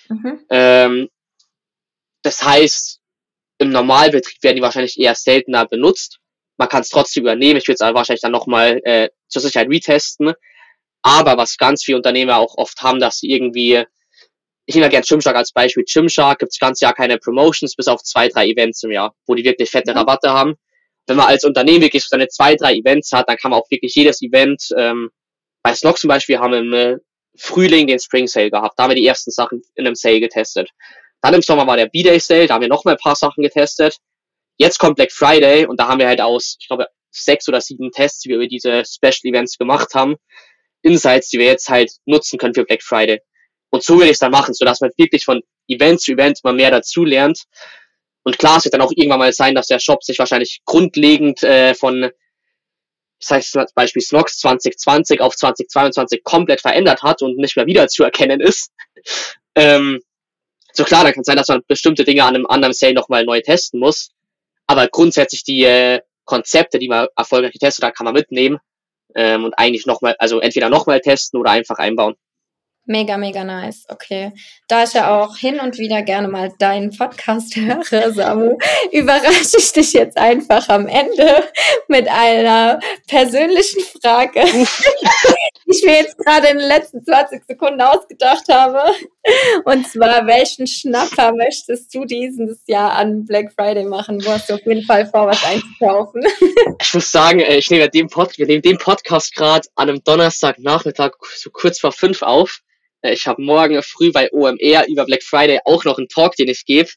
Mhm. 0.09 0.45
Ähm, 0.49 1.09
das 2.21 2.43
heißt, 2.43 2.99
im 3.57 3.71
Normalbetrieb 3.71 4.41
werden 4.43 4.57
die 4.57 4.61
wahrscheinlich 4.61 4.99
eher 4.99 5.15
seltener 5.15 5.65
benutzt. 5.65 6.19
Man 6.57 6.69
kann 6.69 6.81
es 6.81 6.89
trotzdem 6.89 7.23
übernehmen. 7.23 7.57
Ich 7.57 7.67
würde 7.67 7.83
es 7.83 7.93
wahrscheinlich 7.95 8.21
dann 8.21 8.31
nochmal 8.31 8.79
äh, 8.83 9.09
zur 9.27 9.41
Sicherheit 9.41 9.69
retesten. 9.69 10.33
Aber 11.01 11.35
was 11.37 11.57
ganz 11.57 11.83
viele 11.83 11.97
Unternehmer 11.97 12.37
auch 12.37 12.55
oft 12.55 12.81
haben, 12.81 12.99
dass 12.99 13.19
sie 13.19 13.31
irgendwie, 13.31 13.83
ich 14.65 14.75
nehme 14.75 14.89
gerne 14.89 15.05
Gymshark 15.05 15.35
als 15.35 15.51
Beispiel. 15.51 15.83
Gymshark 15.83 16.39
gibt 16.39 16.51
es 16.53 16.59
ganz 16.59 16.79
Jahr 16.79 16.93
keine 16.93 17.17
Promotions, 17.17 17.75
bis 17.75 17.87
auf 17.87 18.03
zwei, 18.03 18.29
drei 18.29 18.47
Events 18.47 18.83
im 18.83 18.91
Jahr, 18.91 19.15
wo 19.25 19.33
die 19.33 19.43
wirklich 19.43 19.71
fette 19.71 19.91
mhm. 19.91 19.97
Rabatte 19.97 20.29
haben 20.29 20.57
wenn 21.07 21.17
man 21.17 21.27
als 21.27 21.43
Unternehmen 21.43 21.81
wirklich 21.81 22.05
seine 22.05 22.27
zwei, 22.27 22.55
drei 22.55 22.75
Events 22.75 23.11
hat, 23.11 23.27
dann 23.27 23.37
kann 23.37 23.51
man 23.51 23.59
auch 23.59 23.69
wirklich 23.69 23.93
jedes 23.95 24.21
Event, 24.21 24.69
ähm, 24.77 25.09
bei 25.63 25.73
Snog 25.73 25.97
zum 25.97 26.09
Beispiel 26.09 26.39
haben 26.39 26.51
wir 26.51 26.59
im 26.59 26.73
äh, 26.73 26.97
Frühling 27.37 27.87
den 27.87 27.99
Spring 27.99 28.27
Sale 28.27 28.51
gehabt. 28.51 28.77
Da 28.77 28.83
haben 28.83 28.91
wir 28.91 28.95
die 28.95 29.07
ersten 29.07 29.31
Sachen 29.31 29.63
in 29.75 29.87
einem 29.87 29.95
Sale 29.95 30.19
getestet. 30.19 30.69
Dann 31.21 31.33
im 31.33 31.41
Sommer 31.41 31.65
war 31.65 31.77
der 31.77 31.87
B-Day 31.87 32.19
Sale, 32.19 32.47
da 32.47 32.55
haben 32.55 32.61
wir 32.61 32.67
noch 32.67 32.85
mal 32.85 32.91
ein 32.91 32.97
paar 32.97 33.15
Sachen 33.15 33.43
getestet. 33.43 33.97
Jetzt 34.57 34.77
kommt 34.77 34.97
Black 34.97 35.11
Friday 35.11 35.65
und 35.65 35.79
da 35.79 35.87
haben 35.87 35.99
wir 35.99 36.07
halt 36.07 36.21
aus, 36.21 36.57
ich 36.59 36.67
glaube, 36.67 36.87
sechs 37.11 37.47
oder 37.47 37.61
sieben 37.61 37.91
Tests, 37.91 38.19
die 38.19 38.29
wir 38.29 38.47
diese 38.47 38.83
Special 38.85 39.31
Events 39.31 39.57
gemacht 39.57 39.93
haben, 39.93 40.15
Insights, 40.81 41.29
die 41.29 41.39
wir 41.39 41.45
jetzt 41.45 41.69
halt 41.69 41.91
nutzen 42.05 42.37
können 42.37 42.53
für 42.53 42.65
Black 42.65 42.83
Friday. 42.83 43.19
Und 43.71 43.83
so 43.83 43.99
will 43.99 44.05
ich 44.05 44.13
es 44.13 44.19
dann 44.19 44.31
machen, 44.31 44.53
sodass 44.53 44.81
man 44.81 44.91
wirklich 44.97 45.23
von 45.23 45.41
Event 45.67 46.01
zu 46.01 46.11
Event 46.11 46.43
mal 46.43 46.53
mehr 46.53 46.71
dazu 46.71 47.03
lernt 47.05 47.43
und 48.23 48.37
klar, 48.37 48.57
es 48.57 48.65
wird 48.65 48.73
dann 48.73 48.81
auch 48.81 48.91
irgendwann 48.95 49.19
mal 49.19 49.33
sein, 49.33 49.55
dass 49.55 49.67
der 49.67 49.79
Shop 49.79 50.03
sich 50.03 50.17
wahrscheinlich 50.19 50.61
grundlegend 50.65 51.43
äh, 51.43 51.73
von, 51.75 52.11
ich 53.19 53.27
sage 53.27 53.43
zum 53.43 53.65
Beispiel 53.75 54.01
Snox 54.01 54.37
2020 54.39 55.21
auf 55.21 55.35
2022 55.35 56.23
komplett 56.23 56.61
verändert 56.61 57.03
hat 57.03 57.21
und 57.21 57.37
nicht 57.37 57.57
mehr 57.57 57.65
wieder 57.65 57.87
zu 57.87 58.03
erkennen 58.03 58.39
ist. 58.39 58.71
ähm, 59.55 60.01
so 60.71 60.83
klar, 60.83 61.03
dann 61.03 61.13
kann 61.13 61.21
es 61.21 61.27
sein, 61.27 61.37
dass 61.37 61.49
man 61.49 61.61
bestimmte 61.67 62.03
Dinge 62.03 62.23
an 62.23 62.35
einem 62.35 62.47
anderen 62.47 62.73
Sale 62.73 62.93
nochmal 62.93 63.25
neu 63.25 63.41
testen 63.41 63.79
muss. 63.79 64.11
Aber 64.65 64.87
grundsätzlich 64.87 65.43
die 65.43 65.63
äh, 65.63 66.01
Konzepte, 66.25 66.79
die 66.79 66.87
man 66.87 67.07
erfolgreich 67.15 67.51
getestet 67.51 67.85
hat, 67.85 67.95
kann 67.95 68.05
man 68.05 68.13
mitnehmen 68.13 68.59
ähm, 69.13 69.43
und 69.43 69.53
eigentlich 69.55 69.85
nochmal, 69.85 70.15
also 70.19 70.39
entweder 70.39 70.69
nochmal 70.69 71.01
testen 71.01 71.39
oder 71.39 71.51
einfach 71.51 71.77
einbauen. 71.77 72.15
Mega, 72.85 73.17
mega 73.17 73.45
nice. 73.45 73.85
Okay. 73.87 74.33
Da 74.67 74.83
ich 74.83 74.91
ja 74.91 75.17
auch 75.17 75.37
hin 75.37 75.61
und 75.61 75.77
wieder 75.77 76.01
gerne 76.01 76.27
mal 76.27 76.51
deinen 76.59 76.95
Podcast 76.95 77.55
höre, 77.55 78.11
Samu, 78.11 78.57
überrasche 78.91 79.57
ich 79.57 79.71
dich 79.71 79.93
jetzt 79.93 80.17
einfach 80.17 80.67
am 80.67 80.87
Ende 80.87 81.45
mit 81.87 82.09
einer 82.09 82.81
persönlichen 83.07 83.81
Frage, 84.01 84.41
die 85.65 85.71
ich 85.71 85.83
mir 85.85 85.95
jetzt 85.95 86.17
gerade 86.17 86.47
in 86.47 86.57
den 86.57 86.67
letzten 86.67 87.05
20 87.05 87.45
Sekunden 87.47 87.79
ausgedacht 87.79 88.49
habe. 88.49 88.81
Und 89.63 89.87
zwar, 89.87 90.27
welchen 90.27 90.67
Schnapper 90.67 91.31
möchtest 91.33 91.95
du 91.95 92.03
dieses 92.03 92.63
Jahr 92.67 92.91
an 92.91 93.23
Black 93.23 93.53
Friday 93.53 93.85
machen? 93.85 94.23
Wo 94.25 94.31
hast 94.31 94.49
du 94.49 94.55
auf 94.55 94.65
jeden 94.65 94.83
Fall 94.83 95.05
vor, 95.05 95.27
was 95.27 95.43
einzukaufen? 95.45 96.23
Ich 96.81 96.93
muss 96.93 97.11
sagen, 97.11 97.39
ich 97.39 97.69
nehme 97.71 97.89
den, 97.89 98.07
Pod 98.07 98.37
wir 98.37 98.45
nehmen 98.45 98.61
den 98.61 98.77
Podcast 98.77 99.33
gerade 99.35 99.67
an 99.75 99.89
einem 99.89 100.03
Donnerstagnachmittag 100.03 101.13
so 101.35 101.49
kurz 101.49 101.79
vor 101.79 101.91
fünf 101.91 102.21
auf. 102.21 102.59
Äh, 103.03 103.13
ich 103.13 103.27
habe 103.27 103.41
morgen 103.41 103.81
früh 103.83 104.11
bei 104.11 104.31
OMR 104.31 104.87
über 104.87 105.05
Black 105.05 105.23
Friday 105.23 105.59
auch 105.65 105.83
noch 105.85 105.97
einen 105.97 106.07
Talk, 106.07 106.35
den 106.35 106.47
ich 106.49 106.65
gebe. 106.65 106.89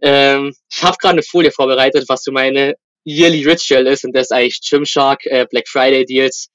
Ähm, 0.00 0.54
ich 0.74 0.82
habe 0.82 0.96
gerade 0.98 1.14
eine 1.14 1.22
Folie 1.22 1.52
vorbereitet, 1.52 2.04
was 2.08 2.22
so 2.22 2.32
meine 2.32 2.74
Yearly 3.06 3.44
Ritual 3.44 3.86
ist 3.86 4.04
und 4.04 4.14
das 4.14 4.28
ist 4.28 4.32
eigentlich 4.32 4.60
Gymshark, 4.62 5.26
äh, 5.26 5.46
Black 5.50 5.68
Friday 5.68 6.06
Deals. 6.06 6.48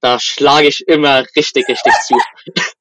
Da 0.00 0.18
schlage 0.18 0.68
ich 0.68 0.86
immer 0.86 1.24
richtig, 1.36 1.68
richtig 1.68 1.92
zu. 2.06 2.16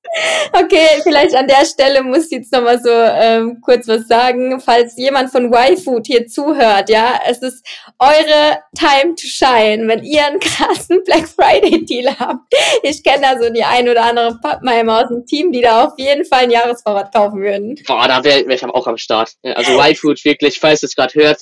Okay, 0.51 1.01
vielleicht 1.01 1.35
an 1.35 1.47
der 1.47 1.65
Stelle 1.65 2.03
muss 2.03 2.25
ich 2.25 2.31
jetzt 2.31 2.51
nochmal 2.51 2.79
so 2.79 2.91
ähm, 2.91 3.59
kurz 3.61 3.87
was 3.87 4.07
sagen. 4.07 4.59
Falls 4.59 4.95
jemand 4.97 5.31
von 5.31 5.51
Y-Food 5.51 6.05
hier 6.05 6.27
zuhört, 6.27 6.89
ja, 6.89 7.19
es 7.27 7.39
ist 7.39 7.65
eure 7.97 8.59
Time 8.77 9.15
to 9.15 9.25
shine, 9.25 9.87
wenn 9.87 10.03
ihr 10.03 10.25
einen 10.25 10.39
krassen 10.39 11.03
Black 11.03 11.27
Friday 11.27 11.83
Deal 11.85 12.15
habt. 12.19 12.41
Ich 12.83 13.03
kenne 13.03 13.21
da 13.21 13.41
so 13.41 13.49
die 13.51 13.63
ein 13.63 13.89
oder 13.89 14.03
andere 14.03 14.37
Pappenheimer 14.39 15.03
aus 15.03 15.07
dem 15.07 15.25
Team, 15.25 15.51
die 15.51 15.61
da 15.61 15.85
auf 15.85 15.93
jeden 15.97 16.25
Fall 16.25 16.43
einen 16.43 16.51
Jahresvorrat 16.51 17.13
kaufen 17.13 17.41
würden. 17.41 17.79
Boah, 17.87 18.07
da 18.07 18.23
wäre 18.23 18.47
wär 18.47 18.55
ich 18.55 18.63
auch 18.63 18.87
am 18.87 18.97
Start. 18.97 19.33
Also 19.43 19.79
Y-Food 19.79 20.23
wirklich, 20.25 20.59
falls 20.59 20.83
ihr 20.83 20.87
es 20.87 20.95
gerade 20.95 21.15
hört, 21.15 21.41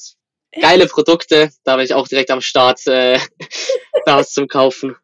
geile 0.60 0.88
Produkte, 0.88 1.50
da 1.66 1.76
bin 1.76 1.86
ich 1.86 1.94
auch 1.94 2.08
direkt 2.08 2.32
am 2.32 2.42
Start, 2.42 2.86
äh, 2.88 3.20
da 4.06 4.18
was 4.18 4.32
zum 4.32 4.48
Kaufen. 4.48 4.96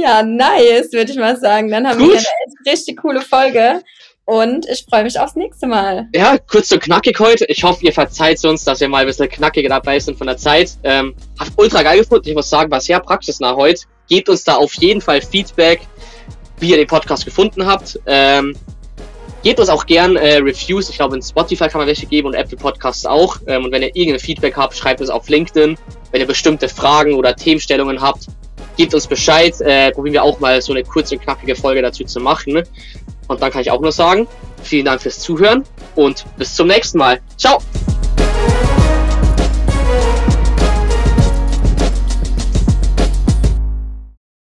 Ja, 0.00 0.22
nice, 0.22 0.92
würde 0.92 1.10
ich 1.10 1.18
mal 1.18 1.36
sagen. 1.36 1.70
Dann 1.70 1.86
haben 1.88 1.98
Gut. 1.98 2.12
wir 2.12 2.18
eine 2.18 2.72
richtig 2.72 2.98
coole 2.98 3.20
Folge. 3.20 3.82
Und 4.24 4.68
ich 4.68 4.84
freue 4.88 5.04
mich 5.04 5.18
aufs 5.18 5.34
nächste 5.36 5.66
Mal. 5.66 6.06
Ja, 6.14 6.36
kurz 6.36 6.68
so 6.68 6.78
knackig 6.78 7.18
heute. 7.18 7.46
Ich 7.46 7.64
hoffe, 7.64 7.84
ihr 7.84 7.92
verzeiht 7.92 8.44
uns, 8.44 8.62
dass 8.62 8.78
wir 8.80 8.88
mal 8.88 8.98
ein 8.98 9.06
bisschen 9.06 9.28
knackiger 9.28 9.70
dabei 9.70 9.98
sind 9.98 10.18
von 10.18 10.26
der 10.26 10.36
Zeit. 10.36 10.72
Ähm, 10.84 11.14
hat 11.40 11.48
ultra 11.56 11.82
geil 11.82 11.98
gefunden. 11.98 12.28
Ich 12.28 12.34
muss 12.34 12.50
sagen, 12.50 12.70
war 12.70 12.80
sehr 12.80 13.00
praxisnah 13.00 13.56
heute. 13.56 13.80
Gebt 14.08 14.28
uns 14.28 14.44
da 14.44 14.56
auf 14.56 14.74
jeden 14.74 15.00
Fall 15.00 15.22
Feedback, 15.22 15.80
wie 16.58 16.70
ihr 16.70 16.76
den 16.76 16.86
Podcast 16.86 17.24
gefunden 17.24 17.64
habt. 17.64 17.98
Ähm, 18.06 18.54
gebt 19.42 19.58
uns 19.60 19.70
auch 19.70 19.86
gern 19.86 20.16
äh, 20.16 20.36
Reviews. 20.36 20.90
Ich 20.90 20.96
glaube, 20.96 21.16
in 21.16 21.22
Spotify 21.22 21.68
kann 21.68 21.80
man 21.80 21.88
welche 21.88 22.06
geben 22.06 22.28
und 22.28 22.34
Apple 22.34 22.58
Podcasts 22.58 23.06
auch. 23.06 23.38
Ähm, 23.46 23.64
und 23.64 23.72
wenn 23.72 23.82
ihr 23.82 23.96
irgendein 23.96 24.20
Feedback 24.20 24.56
habt, 24.56 24.76
schreibt 24.76 25.00
es 25.00 25.08
auf 25.08 25.28
LinkedIn. 25.28 25.78
Wenn 26.12 26.20
ihr 26.20 26.26
bestimmte 26.26 26.68
Fragen 26.68 27.14
oder 27.14 27.34
Themenstellungen 27.34 28.02
habt, 28.02 28.26
gebt 28.78 28.94
uns 28.94 29.06
Bescheid. 29.06 29.54
Äh, 29.60 29.92
probieren 29.92 30.14
wir 30.14 30.22
auch 30.22 30.40
mal 30.40 30.62
so 30.62 30.72
eine 30.72 30.82
kurze 30.82 31.16
und 31.16 31.22
knackige 31.22 31.54
Folge 31.54 31.82
dazu 31.82 32.04
zu 32.04 32.20
machen. 32.20 32.62
Und 33.26 33.42
dann 33.42 33.50
kann 33.50 33.60
ich 33.60 33.70
auch 33.70 33.80
nur 33.80 33.92
sagen, 33.92 34.26
vielen 34.62 34.86
Dank 34.86 35.02
fürs 35.02 35.20
Zuhören 35.20 35.64
und 35.94 36.24
bis 36.38 36.54
zum 36.54 36.68
nächsten 36.68 36.96
Mal. 36.96 37.20
Ciao! 37.36 37.58